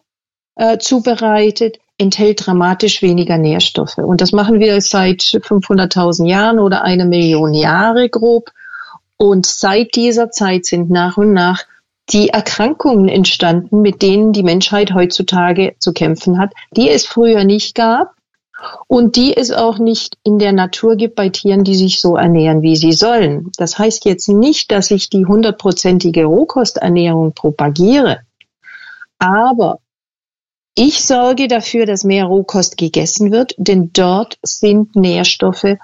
äh, 0.55 0.79
zubereitet, 0.79 1.79
enthält 1.99 2.47
dramatisch 2.47 3.03
weniger 3.03 3.37
Nährstoffe. 3.37 3.99
Und 3.99 4.21
das 4.21 4.33
machen 4.33 4.59
wir 4.61 4.81
seit 4.81 5.21
500.000 5.21 6.27
Jahren 6.27 6.59
oder 6.59 6.83
eine 6.83 7.05
Million 7.05 7.53
Jahre 7.53 8.09
grob. 8.09 8.51
Und 9.17 9.45
seit 9.45 9.95
dieser 9.97 10.31
Zeit 10.31 10.65
sind 10.65 10.89
nach 10.91 11.19
und 11.19 11.35
nach 11.35 11.65
die 12.13 12.29
Erkrankungen 12.29 13.09
entstanden, 13.09 13.83
mit 13.83 14.03
denen 14.03 14.33
die 14.33 14.43
Menschheit 14.43 14.93
heutzutage 14.95 15.75
zu 15.79 15.93
kämpfen 15.93 16.39
hat, 16.39 16.53
die 16.77 16.89
es 16.89 17.07
früher 17.07 17.45
nicht 17.45 17.75
gab 17.75 18.15
und 18.87 19.17
die 19.17 19.37
es 19.37 19.53
auch 19.53 19.79
nicht 19.79 20.19
in 20.23 20.39
der 20.39 20.53
Natur 20.53 20.97
gibt 20.97 21.15
bei 21.15 21.29
Tieren, 21.29 21.65
die 21.65 21.77
sich 21.77 22.01
so 22.01 22.17
ernähren, 22.17 22.63
wie 22.63 22.77
sie 22.77 22.93
sollen. 22.93 23.51
Das 23.57 23.79
heißt 23.79 24.05
jetzt 24.05 24.29
nicht, 24.29 24.71
dass 24.71 24.91
ich 24.91 25.09
die 25.09 25.25
hundertprozentige 25.25 26.25
Rohkosternährung 26.25 27.33
propagiere, 27.33 28.21
aber 29.19 29.79
ich 30.75 31.05
sorge 31.05 31.49
dafür, 31.49 31.85
dass 31.85 32.05
mehr 32.05 32.25
Rohkost 32.25 32.77
gegessen 32.77 33.33
wird, 33.33 33.55
denn 33.59 33.91
dort 33.93 34.39
sind 34.43 34.97
Nährstoffe, 34.97 35.77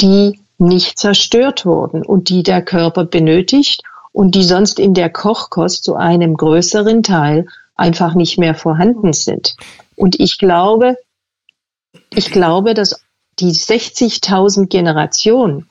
die 0.00 0.38
nicht 0.58 0.98
zerstört 0.98 1.66
wurden 1.66 2.04
und 2.04 2.28
die 2.28 2.42
der 2.42 2.62
Körper 2.62 3.04
benötigt 3.04 3.82
und 4.14 4.36
die 4.36 4.44
sonst 4.44 4.78
in 4.78 4.94
der 4.94 5.10
Kochkost 5.10 5.82
zu 5.82 5.96
einem 5.96 6.36
größeren 6.36 7.02
Teil 7.02 7.48
einfach 7.74 8.14
nicht 8.14 8.38
mehr 8.38 8.54
vorhanden 8.54 9.12
sind. 9.12 9.56
Und 9.96 10.20
ich 10.20 10.38
glaube, 10.38 10.96
ich 12.14 12.30
glaube, 12.30 12.74
dass 12.74 13.04
die 13.40 13.50
60.000 13.50 14.68
Generationen, 14.68 15.68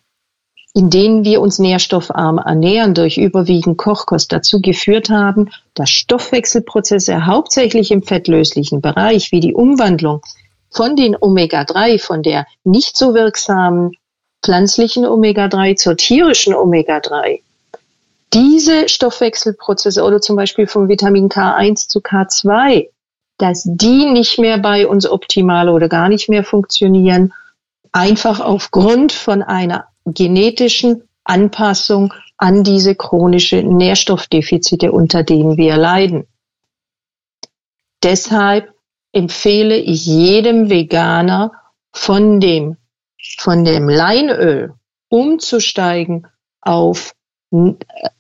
in 0.74 0.90
denen 0.90 1.24
wir 1.24 1.40
uns 1.40 1.58
nährstoffarm 1.58 2.38
ernähren, 2.38 2.94
durch 2.94 3.18
überwiegend 3.18 3.78
Kochkost 3.78 4.34
dazu 4.34 4.60
geführt 4.60 5.10
haben, 5.10 5.50
dass 5.74 5.90
Stoffwechselprozesse 5.90 7.26
hauptsächlich 7.26 7.92
im 7.92 8.04
fettlöslichen 8.04 8.82
Bereich 8.82 9.32
wie 9.32 9.40
die 9.40 9.54
Umwandlung 9.54 10.22
von 10.70 10.98
den 10.98 11.16
Omega-3, 11.16 11.98
von 11.98 12.24
der 12.24 12.46
nicht 12.66 12.98
so 12.98 13.14
wirksamen 13.14 13.94
pflanzlichen 14.44 15.06
Omega-3 15.06 15.78
zur 15.78 15.96
tierischen 15.96 16.54
Omega-3, 16.54 17.40
diese 18.34 18.90
Stoffwechselprozesse 18.90 20.04
oder 20.04 20.20
zum 20.20 20.36
Beispiel 20.36 20.68
von 20.68 20.90
Vitamin 20.90 21.30
K1 21.30 21.88
zu 21.88 22.00
K2, 22.00 22.90
dass 23.38 23.64
die 23.66 24.06
nicht 24.06 24.40
mehr 24.40 24.58
bei 24.58 24.88
uns 24.88 25.08
optimal 25.08 25.70
oder 25.70 25.90
gar 25.90 26.10
nicht 26.10 26.30
mehr 26.30 26.44
funktionieren, 26.44 27.34
einfach 27.92 28.40
aufgrund 28.40 29.12
von 29.12 29.42
einer 29.44 29.88
genetischen 30.06 31.04
Anpassung 31.24 32.14
an 32.38 32.64
diese 32.64 32.96
chronische 32.96 33.64
Nährstoffdefizite, 33.64 34.92
unter 34.92 35.24
denen 35.24 35.58
wir 35.58 35.78
leiden. 35.78 36.28
Deshalb 38.04 38.74
empfehle 39.14 39.78
ich 39.78 40.06
jedem 40.06 40.70
Veganer 40.70 41.52
von 41.92 42.40
dem, 42.40 42.78
von 43.38 43.64
dem 43.64 43.88
Leinöl 43.88 44.74
umzusteigen 45.08 46.28
auf 46.62 47.14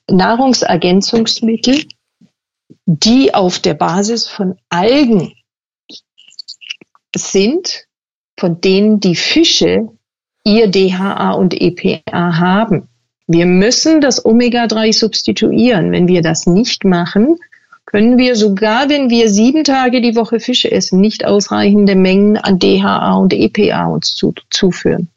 Nahrungsergänzungsmittel, 0.09 1.85
die 2.85 3.33
auf 3.33 3.59
der 3.59 3.73
Basis 3.73 4.27
von 4.27 4.57
Algen 4.69 5.33
sind, 7.15 7.85
von 8.39 8.61
denen 8.61 8.99
die 8.99 9.15
Fische 9.15 9.89
ihr 10.43 10.67
DHA 10.67 11.31
und 11.31 11.59
EPA 11.59 12.37
haben. 12.37 12.89
Wir 13.27 13.45
müssen 13.45 14.01
das 14.01 14.25
Omega-3 14.25 14.91
substituieren. 14.93 15.91
Wenn 15.91 16.07
wir 16.07 16.21
das 16.21 16.45
nicht 16.45 16.83
machen, 16.83 17.37
können 17.85 18.17
wir 18.17 18.35
sogar, 18.35 18.89
wenn 18.89 19.09
wir 19.09 19.29
sieben 19.29 19.63
Tage 19.63 20.01
die 20.01 20.15
Woche 20.15 20.39
Fische 20.39 20.71
essen, 20.71 20.99
nicht 20.99 21.25
ausreichende 21.25 21.95
Mengen 21.95 22.37
an 22.37 22.59
DHA 22.59 23.15
und 23.15 23.33
EPA 23.33 23.87
uns 23.87 24.13
zu, 24.13 24.33
zuführen. 24.49 25.09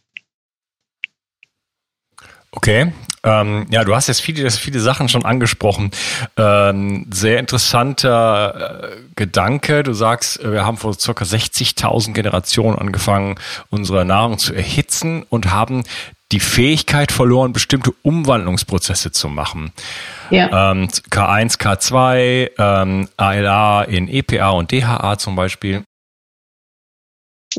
Okay, 2.53 2.93
ähm, 3.27 3.67
ja, 3.71 3.85
du 3.85 3.95
hast 3.95 4.07
jetzt 4.07 4.21
viele, 4.21 4.49
viele 4.51 4.81
Sachen 4.81 5.09
schon 5.09 5.25
angesprochen. 5.25 5.91
Ähm, 6.37 7.07
sehr 7.13 7.41
interessanter 7.41 8.85
äh, 8.85 8.97
Gedanke. 9.17 9.83
Du 9.83 9.93
sagst, 9.93 10.41
wir 10.43 10.65
haben 10.65 10.77
vor 10.77 10.95
circa 10.95 11.25
60.000 11.25 12.13
Generationen 12.13 12.79
angefangen, 12.79 13.35
unsere 13.69 14.05
Nahrung 14.05 14.39
zu 14.39 14.55
erhitzen 14.55 15.25
und 15.29 15.51
haben 15.51 15.83
die 16.33 16.41
Fähigkeit 16.41 17.13
verloren, 17.13 17.53
bestimmte 17.53 17.93
Umwandlungsprozesse 18.03 19.13
zu 19.13 19.29
machen. 19.29 19.73
Ja. 20.31 20.73
Ähm, 20.73 20.89
K1, 20.89 21.59
K2, 21.59 22.51
ähm, 22.59 23.09
ALA 23.17 23.83
in 23.85 24.09
EPA 24.09 24.51
und 24.51 24.73
DHA 24.73 25.19
zum 25.19 25.37
Beispiel. 25.37 25.85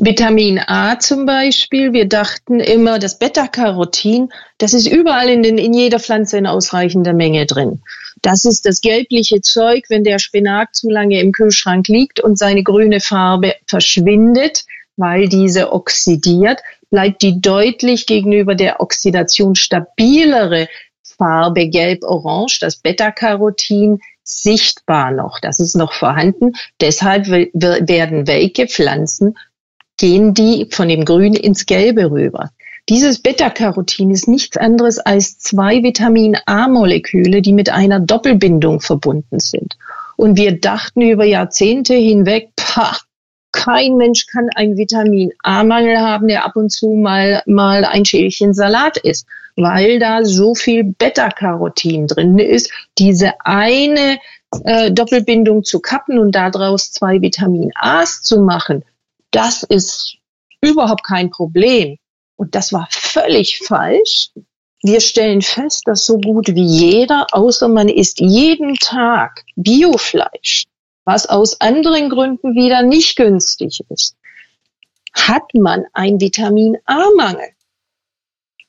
Vitamin 0.00 0.60
A 0.66 0.98
zum 0.98 1.26
Beispiel. 1.26 1.92
Wir 1.92 2.08
dachten 2.08 2.60
immer, 2.60 2.98
das 2.98 3.18
Beta-Carotin, 3.18 4.30
das 4.58 4.72
ist 4.72 4.86
überall 4.86 5.28
in, 5.28 5.42
den, 5.42 5.58
in 5.58 5.72
jeder 5.72 5.98
Pflanze 5.98 6.38
in 6.38 6.46
ausreichender 6.46 7.12
Menge 7.12 7.46
drin. 7.46 7.82
Das 8.22 8.44
ist 8.44 8.66
das 8.66 8.80
gelbliche 8.80 9.40
Zeug, 9.40 9.84
wenn 9.88 10.04
der 10.04 10.18
Spinat 10.18 10.74
zu 10.74 10.88
lange 10.88 11.20
im 11.20 11.32
Kühlschrank 11.32 11.88
liegt 11.88 12.20
und 12.20 12.38
seine 12.38 12.62
grüne 12.62 13.00
Farbe 13.00 13.54
verschwindet, 13.66 14.64
weil 14.96 15.28
diese 15.28 15.72
oxidiert, 15.72 16.60
bleibt 16.90 17.22
die 17.22 17.40
deutlich 17.40 18.06
gegenüber 18.06 18.54
der 18.54 18.80
Oxidation 18.80 19.54
stabilere 19.54 20.68
Farbe 21.02 21.68
gelb-orange, 21.68 22.60
das 22.60 22.76
Beta-Carotin, 22.76 24.00
sichtbar 24.22 25.10
noch. 25.10 25.40
Das 25.40 25.58
ist 25.58 25.74
noch 25.74 25.92
vorhanden. 25.92 26.52
Deshalb 26.80 27.28
werden 27.28 28.26
welke 28.26 28.68
Pflanzen 28.68 29.36
gehen 29.98 30.32
die 30.32 30.68
von 30.70 30.88
dem 30.88 31.04
Grün 31.04 31.34
ins 31.34 31.66
Gelbe 31.66 32.10
rüber. 32.10 32.50
Dieses 32.88 33.20
Beta-Carotin 33.20 34.10
ist 34.10 34.28
nichts 34.28 34.56
anderes 34.56 34.98
als 34.98 35.38
zwei 35.38 35.82
Vitamin-A-Moleküle, 35.82 37.42
die 37.42 37.52
mit 37.52 37.68
einer 37.68 38.00
Doppelbindung 38.00 38.80
verbunden 38.80 39.40
sind. 39.40 39.76
Und 40.16 40.38
wir 40.38 40.58
dachten 40.58 41.02
über 41.02 41.24
Jahrzehnte 41.24 41.94
hinweg, 41.94 42.50
pah, 42.56 42.96
kein 43.52 43.96
Mensch 43.96 44.26
kann 44.26 44.48
einen 44.54 44.78
Vitamin 44.78 45.32
A-Mangel 45.42 45.98
haben, 45.98 46.28
der 46.28 46.46
ab 46.46 46.56
und 46.56 46.70
zu 46.70 46.90
mal, 46.90 47.42
mal 47.44 47.84
ein 47.84 48.06
Schälchen 48.06 48.54
Salat 48.54 48.96
isst, 48.98 49.26
weil 49.56 49.98
da 49.98 50.24
so 50.24 50.54
viel 50.54 50.84
Beta-Carotin 50.84 52.06
drin 52.06 52.38
ist, 52.38 52.70
diese 52.98 53.32
eine 53.44 54.18
äh, 54.64 54.90
Doppelbindung 54.90 55.64
zu 55.64 55.80
kappen 55.80 56.18
und 56.18 56.32
daraus 56.32 56.90
zwei 56.92 57.20
Vitamin 57.20 57.70
A's 57.74 58.22
zu 58.22 58.40
machen, 58.40 58.82
das 59.30 59.62
ist 59.62 60.18
überhaupt 60.60 61.04
kein 61.04 61.30
Problem. 61.30 61.98
Und 62.36 62.54
das 62.54 62.72
war 62.72 62.88
völlig 62.90 63.58
falsch. 63.58 64.30
Wir 64.82 65.00
stellen 65.00 65.42
fest, 65.42 65.82
dass 65.86 66.06
so 66.06 66.18
gut 66.18 66.48
wie 66.54 66.64
jeder, 66.64 67.26
außer 67.32 67.68
man 67.68 67.88
isst 67.88 68.20
jeden 68.20 68.76
Tag 68.76 69.44
Biofleisch, 69.56 70.66
was 71.04 71.26
aus 71.26 71.60
anderen 71.60 72.10
Gründen 72.10 72.54
wieder 72.54 72.82
nicht 72.82 73.16
günstig 73.16 73.82
ist, 73.88 74.16
hat 75.14 75.52
man 75.54 75.84
einen 75.94 76.20
Vitamin 76.20 76.78
A-Mangel, 76.84 77.48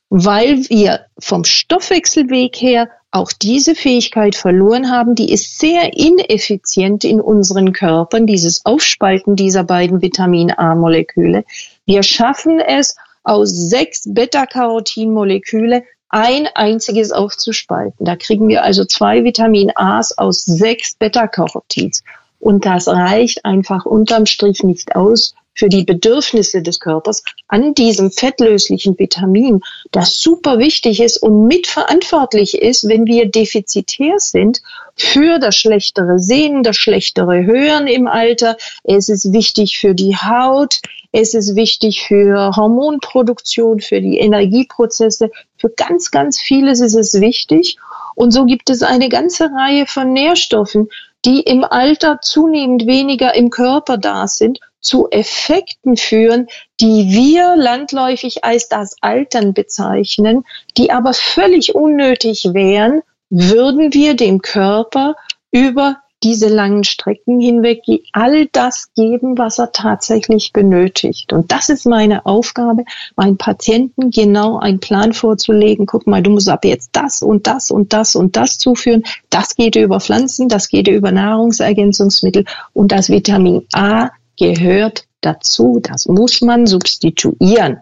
weil 0.10 0.68
wir 0.70 1.06
vom 1.20 1.44
Stoffwechselweg 1.44 2.56
her 2.56 2.90
auch 3.12 3.32
diese 3.32 3.76
Fähigkeit 3.76 4.36
verloren 4.36 4.92
haben, 4.92 5.16
die 5.16 5.32
ist 5.32 5.60
sehr 5.60 5.98
ineffizient 5.98 7.04
in 7.04 7.20
unseren 7.20 7.74
Körpern, 7.74 8.28
dieses 8.28 8.66
Aufspalten 8.66 9.36
dieser 9.36 9.64
beiden 9.64 10.02
Vitamin 10.02 10.52
A-Moleküle. 10.52 11.44
Wir 11.86 12.04
schaffen 12.04 12.60
es, 12.60 12.96
aus 13.24 13.50
sechs 13.50 14.04
Beta-Carotin-Moleküle 14.06 15.84
ein 16.10 16.48
einziges 16.56 17.12
aufzuspalten. 17.12 18.06
Da 18.06 18.16
kriegen 18.16 18.48
wir 18.48 18.64
also 18.64 18.86
zwei 18.86 19.24
Vitamin 19.24 19.72
A's 19.76 20.18
aus 20.18 20.44
sechs 20.46 20.96
Beta-Carotins. 20.96 22.04
Und 22.40 22.66
das 22.66 22.88
reicht 22.88 23.46
einfach 23.46 23.86
unterm 23.86 24.26
Strich 24.26 24.64
nicht 24.64 24.96
aus 24.96 25.36
für 25.54 25.70
die 25.70 25.84
Bedürfnisse 25.84 26.62
des 26.62 26.80
Körpers 26.80 27.24
an 27.48 27.74
diesem 27.74 28.12
fettlöslichen 28.12 28.98
Vitamin, 28.98 29.62
das 29.92 30.20
super 30.20 30.58
wichtig 30.58 31.02
ist 31.02 31.18
und 31.18 31.48
mitverantwortlich 31.48 32.62
ist, 32.62 32.88
wenn 32.88 33.06
wir 33.06 33.30
defizitär 33.30 34.16
sind 34.20 34.62
für 34.96 35.40
das 35.40 35.56
schlechtere 35.56 36.20
Sehen, 36.20 36.64
das 36.64 36.78
schlechtere 36.78 37.46
Hören 37.46 37.88
im 37.88 38.08
Alter. 38.08 38.58
Es 38.84 39.10
ist 39.10 39.34
wichtig 39.34 39.78
für 39.78 39.96
die 39.96 40.16
Haut. 40.16 40.80
Es 41.12 41.34
ist 41.34 41.56
wichtig 41.56 42.04
für 42.08 42.56
Hormonproduktion, 42.56 43.80
für 43.80 44.00
die 44.00 44.20
Energieprozesse. 44.20 45.32
Für 45.58 45.70
ganz, 45.70 46.12
ganz 46.12 46.40
vieles 46.40 46.82
ist 46.82 46.96
es 46.96 47.20
wichtig. 47.20 47.78
Und 48.16 48.32
so 48.32 48.46
gibt 48.46 48.70
es 48.70 48.84
eine 48.84 49.10
ganze 49.10 49.46
Reihe 49.46 49.86
von 49.88 50.14
Nährstoffen, 50.14 50.90
die 51.26 51.42
im 51.42 51.64
Alter 51.64 52.20
zunehmend 52.22 52.86
weniger 52.86 53.34
im 53.36 53.50
Körper 53.50 53.98
da 53.98 54.28
sind 54.28 54.60
zu 54.82 55.10
Effekten 55.12 55.98
führen, 55.98 56.48
die 56.80 57.10
wir 57.10 57.56
landläufig 57.56 58.44
als 58.44 58.70
das 58.70 58.96
Altern 59.02 59.54
bezeichnen, 59.54 60.46
die 60.78 60.92
aber 60.92 61.14
völlig 61.14 61.76
unnötig 61.76 62.50
wären, 62.54 63.02
würden 63.30 63.94
wir 63.94 64.16
dem 64.16 64.42
Körper 64.42 65.16
über 65.52 65.98
diese 66.24 66.50
langen 66.50 66.84
Strecken 66.84 67.40
hinweg 67.40 67.82
all 68.12 68.48
das 68.48 68.92
geben, 68.94 69.38
was 69.38 69.58
er 69.58 69.72
tatsächlich 69.72 70.52
benötigt. 70.52 71.32
Und 71.32 71.52
das 71.52 71.70
ist 71.70 71.86
meine 71.86 72.26
Aufgabe, 72.26 72.84
meinen 73.16 73.38
Patienten 73.38 74.12
genau 74.12 74.60
einen 74.60 74.80
Plan 74.80 75.14
vorzulegen. 75.14 75.86
Guck 75.86 76.08
mal, 76.08 76.22
du 76.22 76.32
musst 76.32 76.50
ab 76.50 76.66
jetzt 76.66 76.90
das 76.94 77.22
und 77.22 77.48
das 77.48 77.72
und 77.72 77.94
das 77.94 78.16
und 78.16 78.36
das 78.36 78.58
zuführen. 78.58 79.04
Das 79.30 79.56
geht 79.56 79.76
über 79.78 80.00
Pflanzen, 80.02 80.50
das 80.50 80.68
geht 80.68 80.90
über 80.90 81.12
Nahrungsergänzungsmittel 81.12 82.46
und 82.74 82.92
das 82.92 83.10
Vitamin 83.10 83.66
A 83.74 84.10
gehört 84.40 85.06
dazu. 85.22 85.80
Das 85.84 86.08
muss 86.08 86.42
man 86.42 86.66
substituieren. 86.66 87.78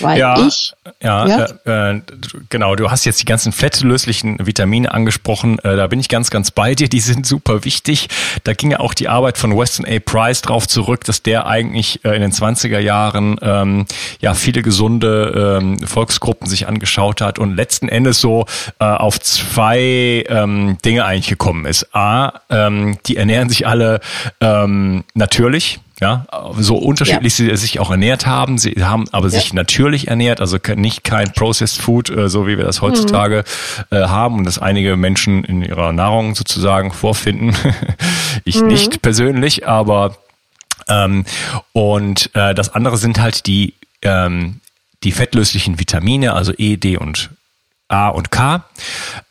Weil 0.00 0.18
ja, 0.18 0.46
ich, 0.46 0.72
ja, 1.02 1.26
ja? 1.26 1.46
Äh, 1.66 1.96
äh, 1.96 2.02
genau. 2.48 2.74
Du 2.74 2.90
hast 2.90 3.04
jetzt 3.04 3.20
die 3.20 3.24
ganzen 3.24 3.52
fettlöslichen 3.52 4.44
Vitamine 4.44 4.92
angesprochen. 4.92 5.58
Äh, 5.60 5.76
da 5.76 5.86
bin 5.86 6.00
ich 6.00 6.08
ganz, 6.08 6.30
ganz 6.30 6.50
bei 6.50 6.74
dir. 6.74 6.88
Die 6.88 7.00
sind 7.00 7.26
super 7.26 7.64
wichtig. 7.64 8.08
Da 8.44 8.54
ging 8.54 8.70
ja 8.72 8.80
auch 8.80 8.94
die 8.94 9.08
Arbeit 9.08 9.38
von 9.38 9.56
Weston 9.56 9.86
A. 9.86 9.98
Price 10.00 10.42
drauf 10.42 10.66
zurück, 10.66 11.04
dass 11.04 11.22
der 11.22 11.46
eigentlich 11.46 12.04
äh, 12.04 12.14
in 12.14 12.22
den 12.22 12.32
20er 12.32 12.78
Jahren 12.78 13.36
ähm, 13.42 13.86
ja 14.20 14.34
viele 14.34 14.62
gesunde 14.62 15.58
ähm, 15.60 15.78
Volksgruppen 15.86 16.48
sich 16.48 16.66
angeschaut 16.66 17.20
hat 17.20 17.38
und 17.38 17.54
letzten 17.54 17.88
Endes 17.88 18.20
so 18.20 18.46
äh, 18.80 18.84
auf 18.84 19.20
zwei 19.20 20.24
ähm, 20.28 20.78
Dinge 20.84 21.04
eigentlich 21.04 21.28
gekommen 21.28 21.66
ist. 21.66 21.94
A, 21.94 22.40
ähm, 22.50 22.98
die 23.06 23.16
ernähren 23.16 23.48
sich 23.48 23.66
alle 23.66 24.00
ähm, 24.40 25.04
natürlich 25.14 25.80
ja, 26.00 26.26
so 26.58 26.76
unterschiedlich 26.76 27.38
ja. 27.38 27.46
sie 27.46 27.56
sich 27.56 27.80
auch 27.80 27.90
ernährt 27.90 28.26
haben. 28.26 28.58
Sie 28.58 28.74
haben 28.80 29.06
aber 29.10 29.26
ja. 29.26 29.40
sich 29.40 29.52
natürlich 29.52 30.08
ernährt, 30.08 30.40
also 30.40 30.58
nicht 30.76 31.02
kein 31.02 31.32
Processed 31.32 31.80
Food, 31.80 32.10
äh, 32.10 32.28
so 32.28 32.46
wie 32.46 32.56
wir 32.56 32.64
das 32.64 32.82
heutzutage 32.82 33.44
mhm. 33.90 33.96
äh, 33.96 34.02
haben 34.06 34.36
und 34.38 34.44
das 34.44 34.58
einige 34.58 34.96
Menschen 34.96 35.44
in 35.44 35.62
ihrer 35.62 35.92
Nahrung 35.92 36.34
sozusagen 36.34 36.92
vorfinden. 36.92 37.56
ich 38.44 38.60
mhm. 38.60 38.68
nicht 38.68 39.02
persönlich, 39.02 39.66
aber 39.66 40.16
ähm, 40.88 41.24
und 41.72 42.30
äh, 42.34 42.54
das 42.54 42.74
andere 42.74 42.96
sind 42.96 43.20
halt 43.20 43.46
die 43.46 43.74
ähm, 44.02 44.60
die 45.04 45.12
fettlöslichen 45.12 45.78
Vitamine, 45.78 46.32
also 46.32 46.52
E, 46.56 46.76
D 46.76 46.96
und 46.96 47.30
A 47.88 48.08
und 48.08 48.30
K, 48.30 48.64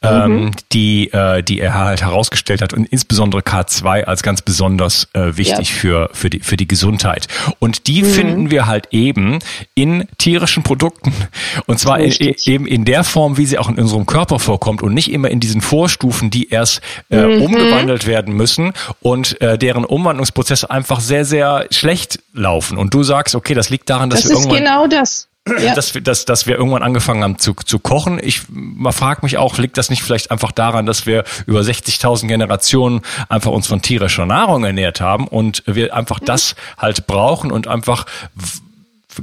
ähm, 0.02 0.32
mhm. 0.32 0.52
die, 0.74 1.14
äh, 1.14 1.44
die 1.44 1.60
er 1.60 1.76
halt 1.76 2.02
herausgestellt 2.02 2.64
hat 2.64 2.74
und 2.74 2.86
insbesondere 2.86 3.42
K2 3.42 4.06
als 4.06 4.24
ganz 4.24 4.42
besonders 4.42 5.08
äh, 5.14 5.38
wichtig 5.38 5.70
ja. 5.70 5.76
für, 5.76 6.10
für, 6.14 6.32
die, 6.32 6.40
für 6.40 6.58
die 6.58 6.68
Gesundheit. 6.68 7.28
Und 7.60 7.86
die 7.88 8.02
mhm. 8.02 8.08
finden 8.08 8.52
wir 8.52 8.66
halt 8.66 8.88
eben 8.92 9.38
in 9.76 10.08
tierischen 10.18 10.64
Produkten. 10.64 11.14
Und 11.68 11.80
zwar 11.80 12.00
in, 12.00 12.12
eben 12.46 12.66
in 12.66 12.84
der 12.84 13.04
Form, 13.04 13.38
wie 13.38 13.46
sie 13.46 13.60
auch 13.60 13.70
in 13.70 13.78
unserem 13.78 14.08
Körper 14.08 14.40
vorkommt 14.40 14.82
und 14.82 14.94
nicht 14.96 15.12
immer 15.12 15.30
in 15.30 15.40
diesen 15.40 15.62
Vorstufen, 15.62 16.32
die 16.32 16.50
erst 16.50 16.82
äh, 17.12 17.22
mhm. 17.22 17.44
umgewandelt 17.44 18.08
werden 18.08 18.34
müssen 18.34 18.74
und 19.02 19.40
äh, 19.40 19.60
deren 19.60 19.86
Umwandlungsprozesse 19.86 20.72
einfach 20.72 21.00
sehr, 21.00 21.26
sehr 21.26 21.68
schlecht 21.70 22.20
laufen. 22.34 22.80
Und 22.80 22.92
du 22.96 23.04
sagst, 23.04 23.36
okay, 23.36 23.54
das 23.54 23.70
liegt 23.70 23.88
daran, 23.90 24.10
dass 24.10 24.24
das 24.24 24.32
wir 24.32 24.38
irgendwann... 24.38 24.64
Das 24.64 24.64
ist 24.64 24.66
genau 24.66 24.88
das 24.88 25.28
ja. 25.60 25.76
dass, 25.76 25.94
dass, 25.94 26.26
dass 26.26 26.48
wir 26.48 26.56
irgendwann 26.58 26.84
angefangen 26.84 27.24
haben 27.24 27.40
zu, 27.40 27.54
zu 27.54 27.80
kochen. 27.80 28.20
Ich 28.22 28.42
frage 28.92 29.22
mich 29.24 29.38
auch, 29.38 29.58
liegt 29.58 29.78
das 29.78 29.90
nicht 29.90 30.04
vielleicht 30.04 30.32
einfach 30.32 30.52
daran, 30.52 30.86
dass 30.86 31.06
wir 31.06 31.24
über 31.46 31.62
60.000 31.62 32.28
Generationen 32.28 33.02
einfach 33.30 33.52
uns 33.52 33.68
von 33.68 33.82
tierischer 33.82 34.26
Nahrung 34.26 34.64
ernährt 34.64 35.02
haben 35.02 35.28
und 35.28 35.64
wir 35.66 35.96
einfach 35.96 36.22
mhm. 36.22 36.26
das 36.26 36.56
halt 36.78 37.08
brauchen 37.08 37.52
und 37.52 37.68
einfach 37.68 38.06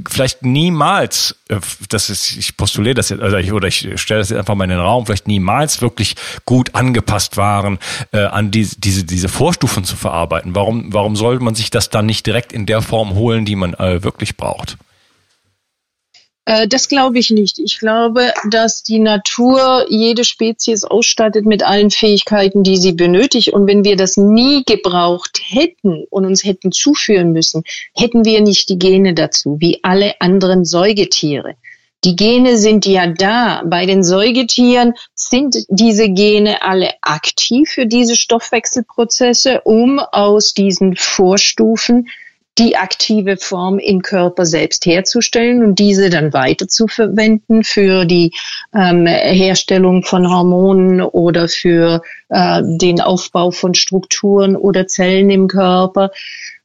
vielleicht 0.09 0.43
niemals, 0.43 1.35
äh, 1.47 1.59
das 1.89 2.09
ist, 2.09 2.35
ich 2.37 2.57
postuliere 2.57 2.95
das 2.95 3.09
jetzt, 3.09 3.21
also 3.21 3.37
ich, 3.37 3.51
oder 3.51 3.67
ich 3.67 3.89
stelle 3.95 4.19
das 4.19 4.29
jetzt 4.29 4.39
einfach 4.39 4.55
mal 4.55 4.65
in 4.65 4.71
den 4.71 4.79
Raum, 4.79 5.05
vielleicht 5.05 5.27
niemals 5.27 5.81
wirklich 5.81 6.15
gut 6.45 6.75
angepasst 6.75 7.37
waren, 7.37 7.79
äh, 8.11 8.25
an 8.25 8.51
die, 8.51 8.67
diese, 8.77 9.03
diese 9.03 9.29
Vorstufen 9.29 9.83
zu 9.83 9.95
verarbeiten. 9.95 10.55
Warum, 10.55 10.93
warum 10.93 11.15
sollte 11.15 11.43
man 11.43 11.55
sich 11.55 11.69
das 11.69 11.89
dann 11.89 12.05
nicht 12.05 12.25
direkt 12.25 12.53
in 12.53 12.65
der 12.65 12.81
Form 12.81 13.15
holen, 13.15 13.45
die 13.45 13.55
man 13.55 13.73
äh, 13.75 14.03
wirklich 14.03 14.37
braucht? 14.37 14.77
Äh, 16.45 16.67
das 16.67 16.87
glaube 16.87 17.19
ich 17.19 17.31
nicht. 17.31 17.59
Ich 17.59 17.79
glaube, 17.79 18.31
dass 18.49 18.83
die 18.83 18.99
Natur 18.99 19.85
jede 19.89 20.23
Spezies 20.23 20.83
ausstattet 20.83 21.45
mit 21.45 21.63
allen 21.63 21.91
Fähigkeiten, 21.91 22.63
die 22.63 22.77
sie 22.77 22.93
benötigt. 22.93 23.49
Und 23.49 23.67
wenn 23.67 23.83
wir 23.83 23.95
das 23.95 24.15
nie 24.17 24.63
gebraucht 24.63 25.41
hätten 25.43 26.05
und 26.09 26.25
uns 26.25 26.43
hätten 26.43 26.71
zuführen 26.71 27.31
müssen, 27.31 27.63
hätten 27.95 28.23
wir 28.25 28.41
nicht 28.41 28.69
die 28.69 28.79
Gene 28.79 29.13
dazu, 29.13 29.57
wie 29.59 29.79
alle 29.83 30.21
anderen 30.21 30.65
Säugetiere. 30.65 31.55
Die 32.03 32.15
Gene 32.15 32.57
sind 32.57 32.85
ja 32.85 33.07
da. 33.07 33.63
Bei 33.65 33.87
den 33.87 34.03
Säugetieren 34.03 34.93
sind 35.15 35.57
diese 35.69 36.07
Gene 36.09 36.61
alle 36.61 36.91
aktiv 37.01 37.69
für 37.69 37.87
diese 37.87 38.15
Stoffwechselprozesse, 38.15 39.61
um 39.61 39.97
aus 39.97 40.53
diesen 40.53 40.95
Vorstufen 40.95 42.07
die 42.57 42.77
aktive 42.77 43.37
Form 43.37 43.79
im 43.79 44.01
Körper 44.01 44.45
selbst 44.45 44.85
herzustellen 44.85 45.63
und 45.63 45.77
diese 45.77 46.09
dann 46.09 46.31
weiter 46.31 46.67
zu 46.67 46.87
verwenden 46.87 47.63
für 47.63 48.05
die 48.05 48.31
ähm, 48.73 49.05
Herstellung 49.05 50.03
von 50.03 50.29
Hormonen 50.29 51.01
oder 51.01 51.49
für 51.49 52.01
äh, 52.29 52.61
den 52.63 53.01
Aufbau 53.01 53.51
von 53.51 53.73
Strukturen 53.73 54.55
oder 54.55 54.87
Zellen 54.87 55.29
im 55.29 55.47
Körper. 55.47 56.11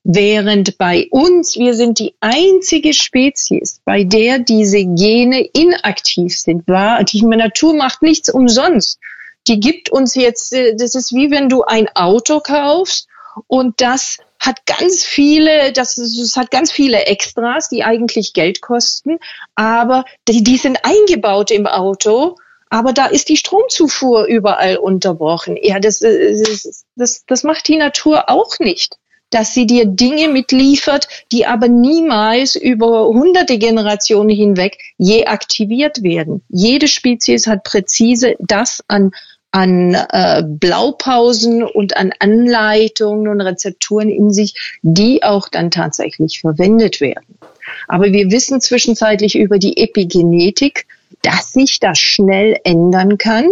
Während 0.05 0.79
bei 0.79 1.09
uns, 1.11 1.57
wir 1.57 1.75
sind 1.75 1.99
die 1.99 2.15
einzige 2.21 2.95
Spezies, 2.95 3.83
bei 3.85 4.05
der 4.05 4.39
diese 4.39 4.83
Gene 4.85 5.43
inaktiv 5.53 6.39
sind. 6.39 6.65
Die 6.69 7.23
Natur 7.23 7.75
macht 7.75 8.01
nichts 8.01 8.31
umsonst. 8.31 8.99
Die 9.47 9.61
gibt 9.61 9.91
uns 9.91 10.15
jetzt, 10.15 10.53
äh, 10.53 10.77
das 10.77 10.95
ist 10.95 11.13
wie 11.13 11.31
wenn 11.31 11.49
du 11.49 11.65
ein 11.65 11.89
Auto 11.95 12.41
kaufst 12.41 13.09
und 13.47 13.81
das 13.81 14.19
hat 14.39 14.65
ganz 14.67 15.05
viele, 15.05 15.73
das, 15.73 15.97
das 15.97 16.35
hat 16.37 16.51
ganz 16.51 16.73
viele 16.73 17.05
Extras, 17.05 17.69
die 17.69 17.85
eigentlich 17.85 18.33
Geld 18.33 18.63
kosten, 18.63 19.19
aber 19.55 20.05
die, 20.29 20.43
die 20.43 20.57
sind 20.57 20.79
eingebaut 20.83 21.51
im 21.51 21.67
Auto. 21.67 22.37
Aber 22.73 22.93
da 22.93 23.07
ist 23.07 23.29
die 23.29 23.37
Stromzufuhr 23.37 24.27
überall 24.27 24.77
unterbrochen. 24.77 25.59
Ja, 25.61 25.81
das, 25.81 25.99
das, 25.99 26.85
das, 26.95 27.25
das 27.27 27.43
macht 27.43 27.67
die 27.67 27.77
Natur 27.77 28.31
auch 28.31 28.61
nicht 28.61 28.97
dass 29.31 29.55
sie 29.55 29.67
dir 29.67 29.87
Dinge 29.87 30.29
mitliefert, 30.29 31.09
die 31.33 31.47
aber 31.47 31.69
niemals 31.69 32.57
über 32.57 33.07
hunderte 33.07 33.59
Generationen 33.59 34.29
hinweg 34.29 34.77
je 34.99 35.27
aktiviert 35.27 36.03
werden. 36.03 36.43
Jede 36.49 36.89
Spezies 36.89 37.47
hat 37.47 37.63
präzise 37.63 38.35
das 38.41 38.83
an 38.89 39.13
an 39.53 39.95
äh, 39.95 40.43
Blaupausen 40.47 41.63
und 41.63 41.97
an 41.97 42.13
Anleitungen 42.19 43.29
und 43.29 43.41
Rezepturen 43.41 44.09
in 44.09 44.31
sich, 44.31 44.79
die 44.83 45.23
auch 45.23 45.49
dann 45.49 45.71
tatsächlich 45.71 46.41
verwendet 46.41 47.01
werden. 47.01 47.39
Aber 47.89 48.13
wir 48.13 48.31
wissen 48.31 48.61
zwischenzeitlich 48.61 49.37
über 49.37 49.59
die 49.59 49.77
Epigenetik, 49.77 50.87
dass 51.23 51.53
sich 51.53 51.81
das 51.81 51.99
schnell 51.99 52.59
ändern 52.65 53.19
kann, 53.19 53.51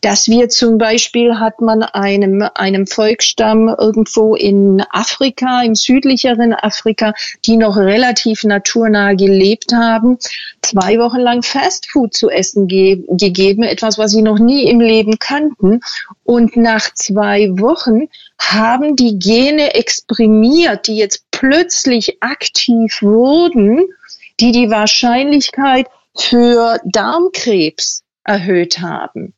dass 0.00 0.28
wir 0.28 0.48
zum 0.48 0.78
Beispiel 0.78 1.38
hat 1.38 1.60
man 1.60 1.82
einem, 1.82 2.46
einem 2.54 2.86
Volksstamm 2.86 3.68
irgendwo 3.68 4.34
in 4.34 4.82
Afrika, 4.90 5.62
im 5.62 5.74
südlicheren 5.74 6.52
Afrika, 6.52 7.14
die 7.44 7.56
noch 7.56 7.76
relativ 7.76 8.44
naturnah 8.44 9.14
gelebt 9.14 9.72
haben, 9.72 10.18
zwei 10.62 10.98
Wochen 10.98 11.18
lang 11.18 11.42
Fastfood 11.42 12.14
zu 12.14 12.28
essen 12.28 12.66
ge 12.68 13.04
gegeben, 13.08 13.62
etwas, 13.62 13.98
was 13.98 14.10
sie 14.10 14.22
noch 14.22 14.38
nie 14.38 14.68
im 14.68 14.80
Leben 14.80 15.18
kannten. 15.18 15.80
Und 16.24 16.56
nach 16.56 16.92
zwei 16.94 17.48
Wochen 17.58 18.08
haben 18.38 18.96
die 18.96 19.18
Gene 19.18 19.74
exprimiert, 19.74 20.86
die 20.86 20.96
jetzt 20.96 21.24
plötzlich 21.30 22.22
aktiv 22.22 23.00
wurden, 23.02 23.86
die 24.40 24.52
die 24.52 24.70
Wahrscheinlichkeit 24.70 25.86
für 26.16 26.80
Darmkrebs 26.84 28.02
erhöht 28.24 28.80
haben, 28.80 29.34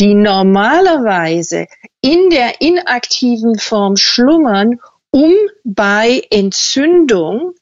die 0.00 0.14
normalerweise 0.14 1.66
in 2.00 2.30
der 2.30 2.60
inaktiven 2.60 3.58
Form 3.58 3.96
schlummern, 3.96 4.80
um 5.10 5.32
bei 5.64 6.22
Entzündung 6.30 7.54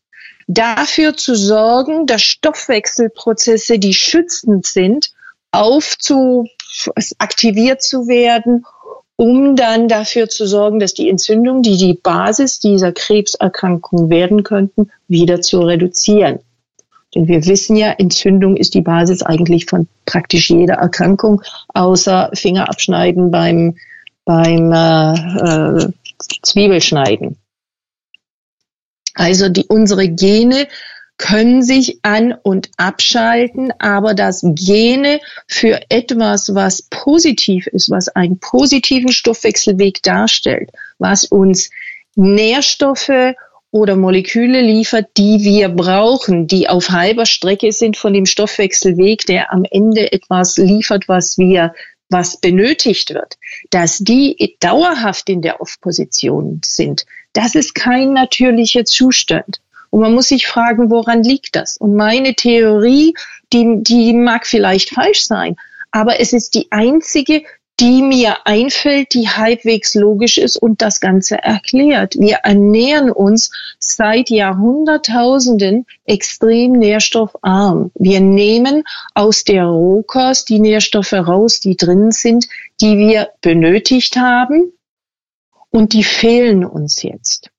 dafür 0.49 1.17
zu 1.17 1.35
sorgen, 1.35 2.07
dass 2.07 2.23
Stoffwechselprozesse, 2.23 3.79
die 3.79 3.95
schützend 3.95 4.67
sind, 4.67 5.13
aufzu 5.51 6.49
aktiviert 7.19 7.83
zu 7.83 8.09
werden, 8.09 8.65
um 9.17 9.55
dann 9.55 9.89
dafür 9.89 10.29
zu 10.29 10.47
sorgen, 10.47 10.81
dass 10.81 10.95
die 10.95 11.09
Entzündungen, 11.09 11.63
die 11.63 11.77
die 11.77 11.95
Basis 11.95 12.59
dieser 12.59 12.93
Krebserkrankung 12.93 14.11
werden 14.11 14.43
könnten, 14.43 14.91
wieder 15.07 15.41
zu 15.41 15.61
reduzieren. 15.61 16.41
Denn 17.15 17.29
wir 17.29 17.47
wissen 17.47 17.77
ja, 17.77 17.93
Entzündung 17.93 18.57
ist 18.57 18.75
die 18.75 18.81
Basis 18.81 19.23
eigentlich 19.23 19.67
von 19.67 19.87
praktisch 20.07 20.51
jeder 20.51 20.75
Erkrankung, 20.75 21.43
außer 21.69 22.31
Finger 22.35 22.69
abschneiden 22.71 23.31
beim, 23.31 23.77
beim 24.25 24.73
äh, 24.73 25.13
äh, 25.15 25.93
Zwiebelschneiden. 26.43 27.37
Also 29.15 29.49
die, 29.49 29.67
unsere 29.67 30.09
Gene 30.09 30.69
können 31.19 31.63
sich 31.63 31.99
an- 32.03 32.35
und 32.43 32.71
abschalten, 32.79 33.73
aber 33.79 34.15
das 34.15 34.43
Gene 34.43 35.21
für 35.47 35.81
etwas, 35.89 36.55
was 36.55 36.83
positiv 36.83 37.67
ist, 37.67 37.91
was 37.91 38.09
einen 38.09 38.39
positiven 38.39 39.13
Stoffwechselweg 39.13 40.03
darstellt, 40.03 40.71
was 40.99 41.25
uns 41.25 41.71
Nährstoffe 42.17 43.35
oder 43.73 43.97
Moleküle 43.97 44.61
liefert, 44.61 45.17
die 45.17 45.41
wir 45.41 45.71
brauchen, 45.71 46.47
die 46.47 46.69
auf 46.69 46.91
halber 46.91 47.27
Strecke 47.27 47.73
sind 47.73 47.97
von 47.97 48.13
dem 48.13 48.27
Stoffwechselweg, 48.27 49.27
der 49.27 49.53
am 49.53 49.65
Ende 49.69 50.13
etwas 50.13 50.59
liefert, 50.59 51.09
was 51.09 51.39
wir 51.39 51.75
was 52.11 52.37
benötigt 52.37 53.15
wird, 53.15 53.39
dass 53.71 53.97
die 53.99 54.57
dauerhaft 54.61 55.31
in 55.31 55.41
der 55.41 55.63
Off-Position 55.63 56.61
sind, 56.63 57.07
das 57.33 57.55
ist 57.55 57.75
kein 57.75 58.13
natürlicher 58.13 58.85
Zustand. 58.85 59.63
Und 59.89 60.03
man 60.03 60.15
muss 60.15 60.29
sich 60.29 60.47
fragen, 60.47 60.91
woran 60.91 61.23
liegt 61.23 61.57
das? 61.57 61.79
Und 61.79 61.97
meine 61.97 62.35
Theorie, 62.35 63.15
die, 63.53 63.83
die 63.83 64.13
mag 64.13 64.47
vielleicht 64.47 64.91
falsch 64.91 65.25
sein, 65.25 65.57
aber 65.91 66.21
es 66.21 66.35
ist 66.35 66.55
die 66.55 66.69
einzige, 66.71 67.43
die 67.83 68.01
mir 68.01 68.47
einfällt, 68.47 69.13
die 69.13 69.29
halbwegs 69.29 69.95
logisch 69.95 70.39
ist 70.39 70.57
und 70.57 70.83
das 70.83 71.01
Ganze 71.01 71.43
erklärt. 71.43 72.15
Wir 72.17 72.37
ernähren 72.45 73.11
uns 73.11 73.51
seit 73.81 74.31
Jahrhunderttausenden 74.31 75.87
extrem 76.05 76.75
nährstoffarm. 76.75 77.91
Wir 77.95 78.21
nehmen 78.21 78.85
aus 79.15 79.43
der 79.43 79.65
Rohkost 79.65 80.49
die 80.49 80.61
Nährstoffe 80.61 81.13
raus, 81.13 81.59
die 81.59 81.77
drin 81.77 82.13
sind, 82.13 82.47
die 82.81 82.99
wir 82.99 83.31
benötigt 83.41 84.15
haben 84.15 84.73
und 85.71 85.93
die 85.93 86.05
fehlen 86.05 86.65
uns 86.65 87.03
jetzt. 87.03 87.51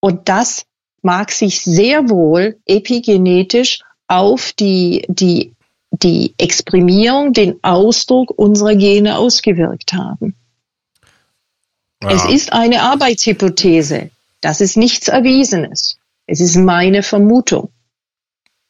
Und 0.00 0.28
das 0.28 0.66
mag 1.00 1.30
sich 1.30 1.60
sehr 1.60 2.10
wohl 2.10 2.58
epigenetisch 2.66 3.82
auf 4.08 4.52
die, 4.52 5.04
die, 5.06 5.54
die 6.02 6.34
Exprimierung, 6.38 7.32
den 7.32 7.62
Ausdruck 7.62 8.30
unserer 8.36 8.74
Gene 8.74 9.18
ausgewirkt 9.18 9.92
haben. 9.92 10.34
Ja. 12.02 12.10
Es 12.10 12.24
ist 12.24 12.52
eine 12.52 12.82
Arbeitshypothese. 12.82 14.10
Das 14.40 14.60
ist 14.60 14.76
nichts 14.76 15.08
Erwiesenes. 15.08 15.98
Es 16.26 16.40
ist 16.40 16.56
meine 16.56 17.02
Vermutung, 17.02 17.70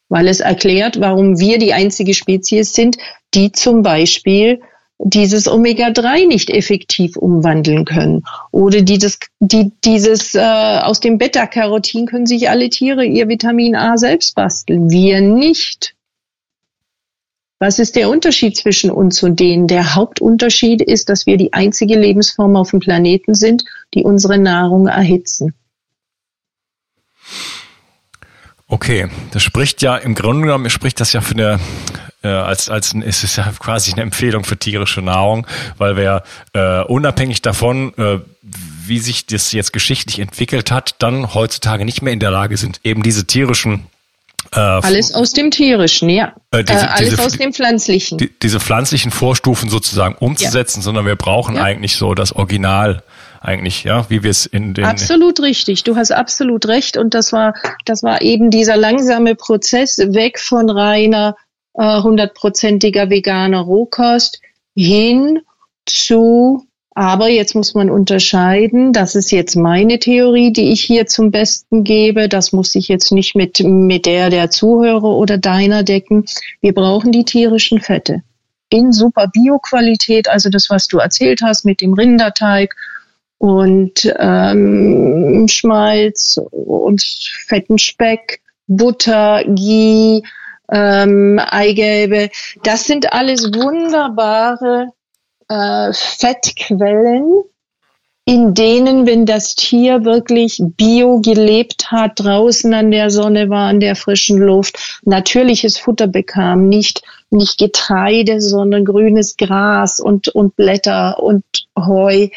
weil 0.08 0.28
es 0.28 0.40
erklärt, 0.40 1.00
warum 1.00 1.38
wir 1.38 1.58
die 1.58 1.72
einzige 1.72 2.14
Spezies 2.14 2.74
sind, 2.74 2.98
die 3.34 3.52
zum 3.52 3.82
Beispiel 3.82 4.60
dieses 5.04 5.48
Omega-3 5.48 6.26
nicht 6.28 6.50
effektiv 6.50 7.16
umwandeln 7.16 7.84
können. 7.84 8.22
Oder 8.50 8.82
die 8.82 8.98
das, 8.98 9.18
die, 9.40 9.72
dieses 9.84 10.34
äh, 10.34 10.40
aus 10.40 11.00
dem 11.00 11.18
Beta-Carotin 11.18 12.06
können 12.06 12.26
sich 12.26 12.48
alle 12.48 12.68
Tiere 12.68 13.04
ihr 13.04 13.28
Vitamin 13.28 13.74
A 13.74 13.96
selbst 13.96 14.34
basteln. 14.34 14.90
Wir 14.90 15.20
nicht. 15.20 15.94
Was 17.62 17.78
ist 17.78 17.94
der 17.94 18.10
Unterschied 18.10 18.56
zwischen 18.56 18.90
uns 18.90 19.22
und 19.22 19.38
denen? 19.38 19.68
Der 19.68 19.94
Hauptunterschied 19.94 20.82
ist, 20.82 21.08
dass 21.08 21.26
wir 21.26 21.36
die 21.36 21.52
einzige 21.52 21.96
Lebensform 21.96 22.56
auf 22.56 22.70
dem 22.72 22.80
Planeten 22.80 23.34
sind, 23.34 23.62
die 23.94 24.02
unsere 24.02 24.36
Nahrung 24.36 24.88
erhitzen. 24.88 25.54
Okay, 28.66 29.06
das 29.30 29.44
spricht 29.44 29.80
ja 29.80 29.96
im 29.96 30.16
Grunde 30.16 30.46
genommen 30.46 30.70
spricht 30.70 30.98
das 30.98 31.12
ja 31.12 31.20
für 31.20 31.34
eine 31.34 31.60
äh, 32.24 32.28
als 32.30 32.68
als 32.68 32.94
ist 32.94 33.22
es 33.22 33.36
ja 33.36 33.52
quasi 33.56 33.92
eine 33.92 34.02
Empfehlung 34.02 34.42
für 34.42 34.56
tierische 34.56 35.00
Nahrung, 35.00 35.46
weil 35.78 35.96
wir 35.96 36.24
äh, 36.54 36.82
unabhängig 36.82 37.42
davon, 37.42 37.94
äh, 37.96 38.18
wie 38.42 38.98
sich 38.98 39.26
das 39.26 39.52
jetzt 39.52 39.72
geschichtlich 39.72 40.18
entwickelt 40.18 40.72
hat, 40.72 40.96
dann 40.98 41.32
heutzutage 41.32 41.84
nicht 41.84 42.02
mehr 42.02 42.12
in 42.12 42.18
der 42.18 42.32
Lage 42.32 42.56
sind, 42.56 42.80
eben 42.82 43.04
diese 43.04 43.24
tierischen 43.24 43.86
äh, 44.52 44.58
alles 44.58 45.14
aus 45.14 45.32
dem 45.32 45.50
tierischen, 45.50 46.08
ja. 46.08 46.34
Äh, 46.50 46.64
diese, 46.64 46.80
äh, 46.80 46.88
alles 46.88 47.10
diese, 47.10 47.24
aus 47.24 47.32
dem 47.32 47.52
pflanzlichen. 47.52 48.18
Die, 48.18 48.30
diese 48.42 48.60
pflanzlichen 48.60 49.10
Vorstufen 49.10 49.70
sozusagen 49.70 50.16
umzusetzen, 50.18 50.80
ja. 50.80 50.84
sondern 50.84 51.06
wir 51.06 51.16
brauchen 51.16 51.56
ja. 51.56 51.62
eigentlich 51.62 51.96
so 51.96 52.14
das 52.14 52.32
Original 52.32 53.02
eigentlich, 53.40 53.84
ja, 53.84 54.08
wie 54.08 54.22
wir 54.22 54.30
es 54.30 54.46
in 54.46 54.74
den. 54.74 54.84
Absolut 54.84 55.40
richtig. 55.40 55.84
Du 55.84 55.96
hast 55.96 56.12
absolut 56.12 56.66
recht. 56.66 56.96
Und 56.96 57.14
das 57.14 57.32
war, 57.32 57.54
das 57.84 58.02
war 58.02 58.22
eben 58.22 58.50
dieser 58.50 58.76
langsame 58.76 59.34
Prozess 59.34 59.98
weg 59.98 60.38
von 60.38 60.70
reiner 60.70 61.36
äh, 61.74 62.02
hundertprozentiger 62.02 63.10
veganer 63.10 63.60
Rohkost 63.60 64.40
hin 64.74 65.40
zu 65.86 66.66
aber 66.94 67.28
jetzt 67.28 67.54
muss 67.54 67.74
man 67.74 67.88
unterscheiden, 67.88 68.92
das 68.92 69.14
ist 69.14 69.30
jetzt 69.30 69.56
meine 69.56 69.98
Theorie, 69.98 70.52
die 70.52 70.72
ich 70.72 70.82
hier 70.82 71.06
zum 71.06 71.30
Besten 71.30 71.84
gebe. 71.84 72.28
Das 72.28 72.52
muss 72.52 72.74
ich 72.74 72.88
jetzt 72.88 73.12
nicht 73.12 73.34
mit, 73.34 73.60
mit 73.60 74.04
der 74.04 74.28
der 74.28 74.50
Zuhörer 74.50 75.16
oder 75.16 75.38
deiner 75.38 75.84
decken. 75.84 76.26
Wir 76.60 76.74
brauchen 76.74 77.10
die 77.10 77.24
tierischen 77.24 77.80
Fette 77.80 78.22
in 78.68 78.92
super 78.92 79.28
Bioqualität, 79.28 80.28
also 80.28 80.48
das, 80.48 80.70
was 80.70 80.88
du 80.88 80.98
erzählt 80.98 81.42
hast 81.42 81.64
mit 81.64 81.80
dem 81.80 81.94
Rinderteig 81.94 82.74
und 83.38 84.12
ähm, 84.18 85.46
Schmalz 85.48 86.38
und 86.50 87.02
fetten 87.02 87.78
Speck, 87.78 88.40
Butter, 88.66 89.44
Ghee, 89.46 90.22
ähm, 90.70 91.38
Eigelbe. 91.38 92.30
Das 92.62 92.84
sind 92.84 93.12
alles 93.12 93.52
wunderbare 93.52 94.92
äh, 95.52 95.92
Fettquellen, 95.92 97.44
in 98.24 98.54
denen, 98.54 99.06
wenn 99.06 99.26
das 99.26 99.54
Tier 99.54 100.04
wirklich 100.04 100.62
bio 100.62 101.20
gelebt 101.20 101.90
hat, 101.90 102.20
draußen 102.20 102.72
an 102.72 102.90
der 102.90 103.10
Sonne 103.10 103.50
war, 103.50 103.68
an 103.68 103.80
der 103.80 103.96
frischen 103.96 104.38
Luft, 104.38 105.00
natürliches 105.04 105.76
Futter 105.76 106.06
bekam, 106.06 106.68
nicht, 106.68 107.02
nicht 107.30 107.58
Getreide, 107.58 108.40
sondern 108.40 108.84
grünes 108.84 109.36
Gras 109.36 110.00
und, 110.00 110.28
und 110.28 110.56
Blätter 110.56 111.20
und 111.20 111.44
Heu, 111.76 112.28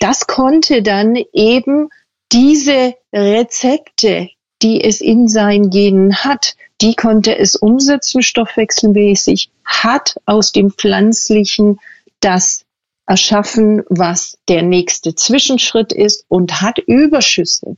das 0.00 0.26
konnte 0.26 0.82
dann 0.82 1.16
eben 1.32 1.88
diese 2.30 2.94
Rezepte, 3.12 4.28
die 4.62 4.82
es 4.82 5.00
in 5.00 5.28
seinen 5.28 5.70
Genen 5.70 6.14
hat, 6.16 6.54
die 6.80 6.94
konnte 6.94 7.36
es 7.36 7.56
umsetzen, 7.56 8.22
stoffwechselmäßig, 8.22 9.50
hat 9.64 10.16
aus 10.26 10.52
dem 10.52 10.70
Pflanzlichen 10.70 11.80
das 12.20 12.64
erschaffen, 13.06 13.82
was 13.88 14.38
der 14.48 14.62
nächste 14.62 15.14
Zwischenschritt 15.14 15.92
ist 15.92 16.24
und 16.28 16.60
hat 16.60 16.78
Überschüsse. 16.78 17.76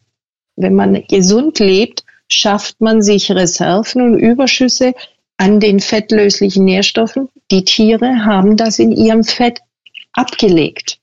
Wenn 0.57 0.75
man 0.75 1.05
gesund 1.09 1.59
lebt, 1.61 2.05
schafft 2.27 2.81
man 2.81 3.03
sich 3.03 3.31
Reserven 3.31 4.03
und 4.03 4.19
Überschüsse 4.19 4.95
an 5.37 5.61
den 5.61 5.81
fettlöslichen 5.81 6.65
Nährstoffen. 6.65 7.29
Die 7.51 7.65
Tiere 7.65 8.25
haben 8.25 8.57
das 8.57 8.79
in 8.79 8.93
ihrem 8.93 9.25
Fett 9.25 9.61
abgelegt. 10.13 10.99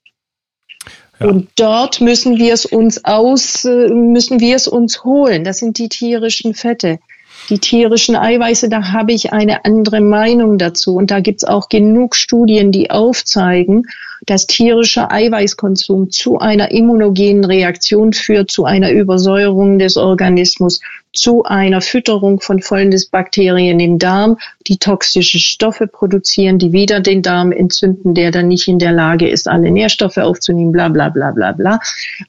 Ja. 1.20 1.28
Und 1.28 1.50
dort 1.56 2.02
müssen 2.02 2.38
wir 2.38 2.54
es 2.54 2.66
uns 2.66 3.04
aus, 3.04 3.66
äh, 3.66 3.90
müssen 3.90 4.40
wir 4.40 4.56
es 4.56 4.68
uns 4.68 5.04
holen. 5.04 5.44
Das 5.44 5.58
sind 5.58 5.78
die 5.80 5.90
tierischen 5.90 6.54
Fette. 6.54 7.00
Die 7.50 7.60
tierischen 7.60 8.16
Eiweiße, 8.16 8.68
da 8.68 8.92
habe 8.92 9.14
ich 9.14 9.32
eine 9.32 9.64
andere 9.64 10.02
Meinung 10.02 10.58
dazu. 10.58 10.96
Und 10.96 11.12
da 11.12 11.22
gibt 11.22 11.44
es 11.44 11.48
auch 11.48 11.70
genug 11.70 12.16
Studien, 12.16 12.72
die 12.72 12.92
aufzeigen, 12.92 13.84
dass 14.26 14.48
tierischer 14.48 15.12
Eiweißkonsum 15.12 16.10
zu 16.10 16.40
einer 16.40 16.72
immunogenen 16.72 17.46
Reaktion 17.46 18.12
führt, 18.14 18.52
zu 18.52 18.66
einer 18.66 18.92
Übersäuerung 18.92 19.80
des 19.80 19.96
Organismus, 19.96 20.82
zu 21.14 21.44
einer 21.44 21.82
Fütterung 21.82 22.42
von 22.42 22.62
Fäulnisbakterien 22.62 23.80
im 23.80 23.98
Darm, 23.98 24.38
die 24.68 24.78
toxische 24.78 25.40
Stoffe 25.40 25.88
produzieren, 25.88 26.60
die 26.60 26.74
wieder 26.74 27.00
den 27.00 27.22
Darm 27.22 27.52
entzünden, 27.52 28.14
der 28.14 28.32
dann 28.32 28.50
nicht 28.50 28.68
in 28.68 28.80
der 28.80 28.92
Lage 28.92 29.28
ist, 29.30 29.48
alle 29.48 29.72
Nährstoffe 29.72 30.18
aufzunehmen, 30.18 30.72
bla 30.72 30.90
bla 30.90 31.10
bla 31.10 31.32
bla 31.32 31.54
bla. 31.54 31.80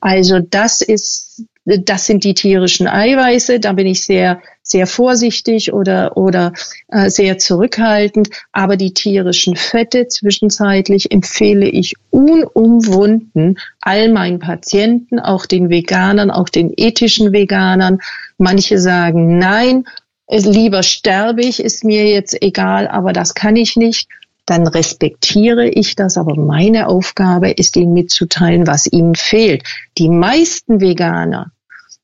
Also 0.00 0.38
das 0.38 0.81
ist, 0.81 1.44
das 1.68 2.07
sind 2.07 2.24
die 2.24 2.35
tierischen 2.35 2.88
Eiweiße. 2.88 3.61
Da 3.61 3.72
bin 3.72 3.87
ich 3.87 4.04
sehr 4.04 4.40
sehr 4.68 4.87
vorsichtig 4.87 5.72
oder, 5.72 6.16
oder 6.16 6.52
äh, 6.88 7.09
sehr 7.09 7.38
zurückhaltend. 7.38 8.28
Aber 8.52 8.76
die 8.76 8.92
tierischen 8.92 9.57
Fette 9.57 10.09
zwischenzeitlich 10.09 11.11
empfehle 11.11 11.66
ich 11.66 11.94
unumwunden 12.11 13.59
all 13.81 14.12
meinen 14.12 14.38
Patienten, 14.38 15.18
auch 15.18 15.46
den 15.46 15.70
Veganern, 15.70 16.31
auch 16.31 16.50
den 16.50 16.72
ethischen 16.76 17.33
Veganern. 17.33 18.00
Manche 18.37 18.78
sagen 18.78 19.38
nein, 19.38 19.85
lieber 20.31 20.83
sterbe 20.83 21.40
ich, 21.40 21.61
ist 21.61 21.83
mir 21.85 22.07
jetzt 22.07 22.40
egal, 22.42 22.88
aber 22.88 23.12
das 23.12 23.35
kann 23.35 23.57
ich 23.57 23.76
nicht 23.76 24.09
dann 24.44 24.66
respektiere 24.66 25.68
ich 25.68 25.94
das, 25.94 26.16
aber 26.16 26.35
meine 26.35 26.88
Aufgabe 26.88 27.50
ist, 27.50 27.76
ihnen 27.76 27.92
mitzuteilen, 27.92 28.66
was 28.66 28.90
ihnen 28.90 29.14
fehlt. 29.14 29.62
Die 29.98 30.09
meisten 30.09 30.81
Veganer, 30.81 31.52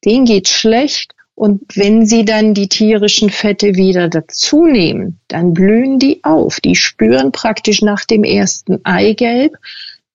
denen 0.05 0.25
geht 0.25 0.49
schlecht 0.49 1.15
und 1.35 1.63
wenn 1.75 2.07
sie 2.07 2.25
dann 2.25 2.55
die 2.55 2.69
tierischen 2.69 3.29
Fette 3.31 3.75
wieder 3.75 4.09
dazu 4.09 4.67
nehmen, 4.67 5.19
dann 5.29 5.53
blühen 5.53 5.99
die 5.99 6.23
auf. 6.23 6.61
Die 6.61 6.77
spüren 6.77 7.33
praktisch 7.33 7.83
nach 7.83 8.05
dem 8.05 8.23
ersten 8.23 8.81
Eigelb, 8.85 9.57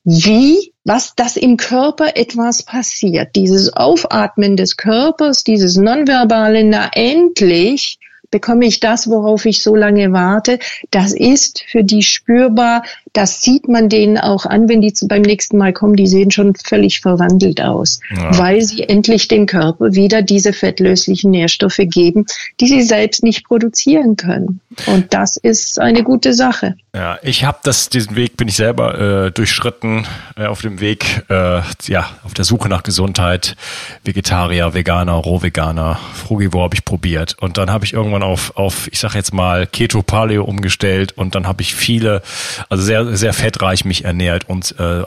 wie, 0.06 0.73
was 0.86 1.13
das 1.15 1.36
im 1.36 1.58
Körper 1.58 2.15
etwas 2.15 2.63
passiert. 2.63 3.36
Dieses 3.36 3.73
Aufatmen 3.73 4.56
des 4.56 4.78
Körpers, 4.78 5.43
dieses 5.43 5.75
nonverbale, 5.75 6.63
na 6.63 6.89
endlich 6.93 7.99
bekomme 8.32 8.65
ich 8.65 8.80
das, 8.80 9.10
worauf 9.10 9.45
ich 9.45 9.62
so 9.62 9.75
lange 9.75 10.13
warte. 10.13 10.60
Das 10.91 11.13
ist 11.13 11.63
für 11.67 11.84
die 11.84 12.04
spürbar. 12.04 12.84
Das 13.13 13.41
sieht 13.41 13.67
man 13.67 13.89
denen 13.89 14.17
auch 14.17 14.45
an, 14.45 14.69
wenn 14.69 14.82
die 14.82 14.93
beim 15.08 15.22
nächsten 15.22 15.58
Mal 15.58 15.74
kommen. 15.74 15.95
Die 15.95 16.08
sehen 16.08 16.32
schon 16.32 16.56
völlig 16.56 17.02
verwandelt 17.02 17.62
aus, 17.62 18.00
ja. 18.15 18.38
weil 18.38 18.62
sie 18.62 18.84
endlich 18.84 19.28
dem 19.28 19.45
Körper 19.45 19.93
wieder 19.93 20.22
diese 20.22 20.54
fettlöslichen 20.54 21.32
Nährstoffe 21.32 21.80
geben, 21.80 22.26
die 22.60 22.67
sie 22.67 22.82
selbst 22.82 23.24
nicht 23.24 23.45
produzieren 23.45 24.15
können. 24.15 24.62
Und 24.88 25.13
das 25.13 25.38
ist 25.38 25.80
eine 25.80 26.04
gute 26.04 26.34
Sache. 26.34 26.76
Ja, 26.95 27.19
ich 27.22 27.43
habe 27.43 27.60
das, 27.63 27.89
diesen 27.89 28.15
Weg 28.15 28.36
bin 28.36 28.48
ich 28.48 28.56
selber 28.56 29.28
äh, 29.28 29.32
durchschritten 29.32 30.08
äh, 30.36 30.45
auf 30.45 30.62
dem 30.62 30.80
Weg, 30.80 31.24
äh, 31.30 31.62
ja, 31.88 32.10
auf 32.24 32.34
der 32.34 32.45
Suche 32.45 32.67
nach 32.67 32.82
Gesundheit, 32.82 33.56
Vegetarier, 34.04 34.74
Veganer, 34.74 35.13
Rohveganer, 35.13 36.00
Frugivore 36.13 36.63
habe 36.63 36.76
ich 36.76 36.86
probiert 36.86 37.36
und 37.39 37.58
dann 37.58 37.69
habe 37.69 37.86
ich 37.86 37.93
irgendwann 37.93 38.24
auf, 38.24 38.58
auf, 38.58 38.88
ich 38.91 39.00
sage 39.00 39.17
jetzt 39.17 39.34
mal 39.34 39.67
Keto 39.67 40.02
Paleo 40.02 40.43
umgestellt 40.43 41.12
und 41.15 41.36
dann 41.36 41.48
habe 41.48 41.62
ich 41.62 41.76
viele, 41.76 42.24
also 42.69 42.84
sehr, 42.84 42.98
sehr 43.15 43.33
fettreich 43.33 43.85
mich 43.85 44.05
ernährt 44.05 44.47
und 44.49 44.75
äh, 44.79 45.03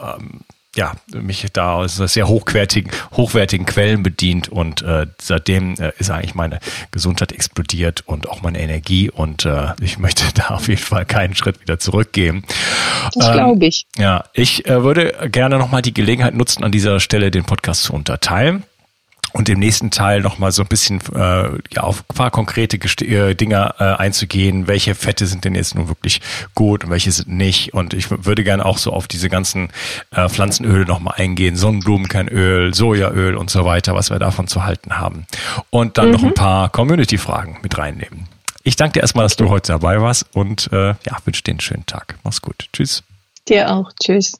ja, 0.75 0.93
mich 1.13 1.45
da 1.53 1.73
aus 1.73 1.97
sehr 1.97 2.27
hochwertigen, 2.27 2.91
hochwertigen 3.11 3.65
Quellen 3.65 4.01
bedient 4.01 4.49
und 4.49 4.81
äh, 4.81 5.05
seitdem 5.21 5.75
äh, 5.75 5.91
ist 5.99 6.09
eigentlich 6.09 6.33
meine 6.33 6.59
Gesundheit 6.89 7.31
explodiert 7.31 8.01
und 8.07 8.27
auch 8.27 8.41
meine 8.41 8.59
Energie 8.59 9.09
und 9.09 9.45
äh, 9.45 9.73
ich 9.81 9.99
möchte 9.99 10.23
da 10.33 10.47
auf 10.55 10.67
jeden 10.67 10.81
Fall 10.81 11.05
keinen 11.05 11.35
Schritt 11.35 11.61
wieder 11.61 11.77
zurückgehen. 11.77 12.43
Das 13.13 13.27
ähm, 13.27 13.33
glaube 13.33 13.65
ich. 13.67 13.85
Ja, 13.97 14.23
ich 14.33 14.65
äh, 14.65 14.83
würde 14.83 15.29
gerne 15.29 15.59
nochmal 15.59 15.83
die 15.83 15.93
Gelegenheit 15.93 16.33
nutzen, 16.33 16.63
an 16.63 16.71
dieser 16.71 16.99
Stelle 16.99 17.29
den 17.29 17.43
Podcast 17.43 17.83
zu 17.83 17.93
unterteilen 17.93 18.63
und 19.33 19.49
im 19.49 19.59
nächsten 19.59 19.91
Teil 19.91 20.21
nochmal 20.21 20.51
so 20.51 20.61
ein 20.61 20.67
bisschen 20.67 21.01
äh, 21.13 21.57
ja, 21.73 21.81
auf 21.81 22.03
ein 22.09 22.15
paar 22.15 22.31
konkrete 22.31 22.77
Gest 22.77 23.01
äh, 23.01 23.33
Dinge 23.33 23.73
äh, 23.79 23.83
einzugehen. 23.83 24.67
Welche 24.67 24.95
Fette 24.95 25.25
sind 25.25 25.43
denn 25.43 25.55
jetzt 25.55 25.75
nun 25.75 25.87
wirklich 25.87 26.21
gut 26.55 26.83
und 26.83 26.91
welche 26.91 27.11
sind 27.11 27.29
nicht? 27.29 27.73
Und 27.73 27.93
ich 27.93 28.09
würde 28.09 28.43
gerne 28.43 28.63
auch 28.63 28.77
so 28.77 28.93
auf 28.93 29.07
diese 29.07 29.29
ganzen 29.29 29.69
äh, 30.11 30.29
Pflanzenöle 30.29 30.85
nochmal 30.85 31.15
eingehen. 31.17 31.55
Sonnenblumenkernöl, 31.55 32.73
Sojaöl 32.73 33.35
und 33.35 33.49
so 33.49 33.65
weiter, 33.65 33.95
was 33.95 34.11
wir 34.11 34.19
davon 34.19 34.47
zu 34.47 34.63
halten 34.63 34.99
haben. 34.99 35.25
Und 35.71 35.97
dann 35.97 36.07
mhm. 36.07 36.11
noch 36.13 36.23
ein 36.23 36.33
paar 36.35 36.69
Community-Fragen 36.69 37.57
mit 37.63 37.77
reinnehmen. 37.77 38.27
Ich 38.63 38.75
danke 38.75 38.93
dir 38.93 39.01
erstmal, 39.01 39.25
dass 39.25 39.35
du 39.35 39.49
heute 39.49 39.73
dabei 39.73 39.99
warst 39.99 40.27
und 40.33 40.71
äh, 40.71 40.89
ja, 40.89 41.17
wünsche 41.25 41.43
dir 41.43 41.51
einen 41.51 41.59
schönen 41.59 41.85
Tag. 41.85 42.15
Mach's 42.23 42.41
gut. 42.41 42.69
Tschüss. 42.71 43.03
Dir 43.47 43.71
auch. 43.73 43.91
Tschüss. 44.01 44.39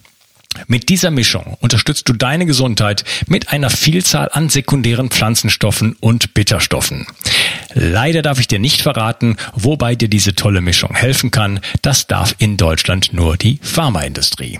Mit 0.67 0.89
dieser 0.89 1.11
Mischung 1.11 1.57
unterstützt 1.59 2.07
du 2.09 2.13
deine 2.13 2.45
Gesundheit 2.45 3.03
mit 3.27 3.49
einer 3.49 3.69
Vielzahl 3.69 4.29
an 4.31 4.49
sekundären 4.49 5.09
Pflanzenstoffen 5.09 5.95
und 5.99 6.33
Bitterstoffen. 6.33 7.07
Leider 7.73 8.21
darf 8.21 8.39
ich 8.39 8.47
dir 8.47 8.59
nicht 8.59 8.81
verraten, 8.81 9.37
wobei 9.53 9.95
dir 9.95 10.09
diese 10.09 10.35
tolle 10.35 10.61
Mischung 10.61 10.95
helfen 10.95 11.31
kann. 11.31 11.61
Das 11.81 12.07
darf 12.07 12.35
in 12.37 12.57
Deutschland 12.57 13.13
nur 13.13 13.37
die 13.37 13.59
Pharmaindustrie. 13.61 14.59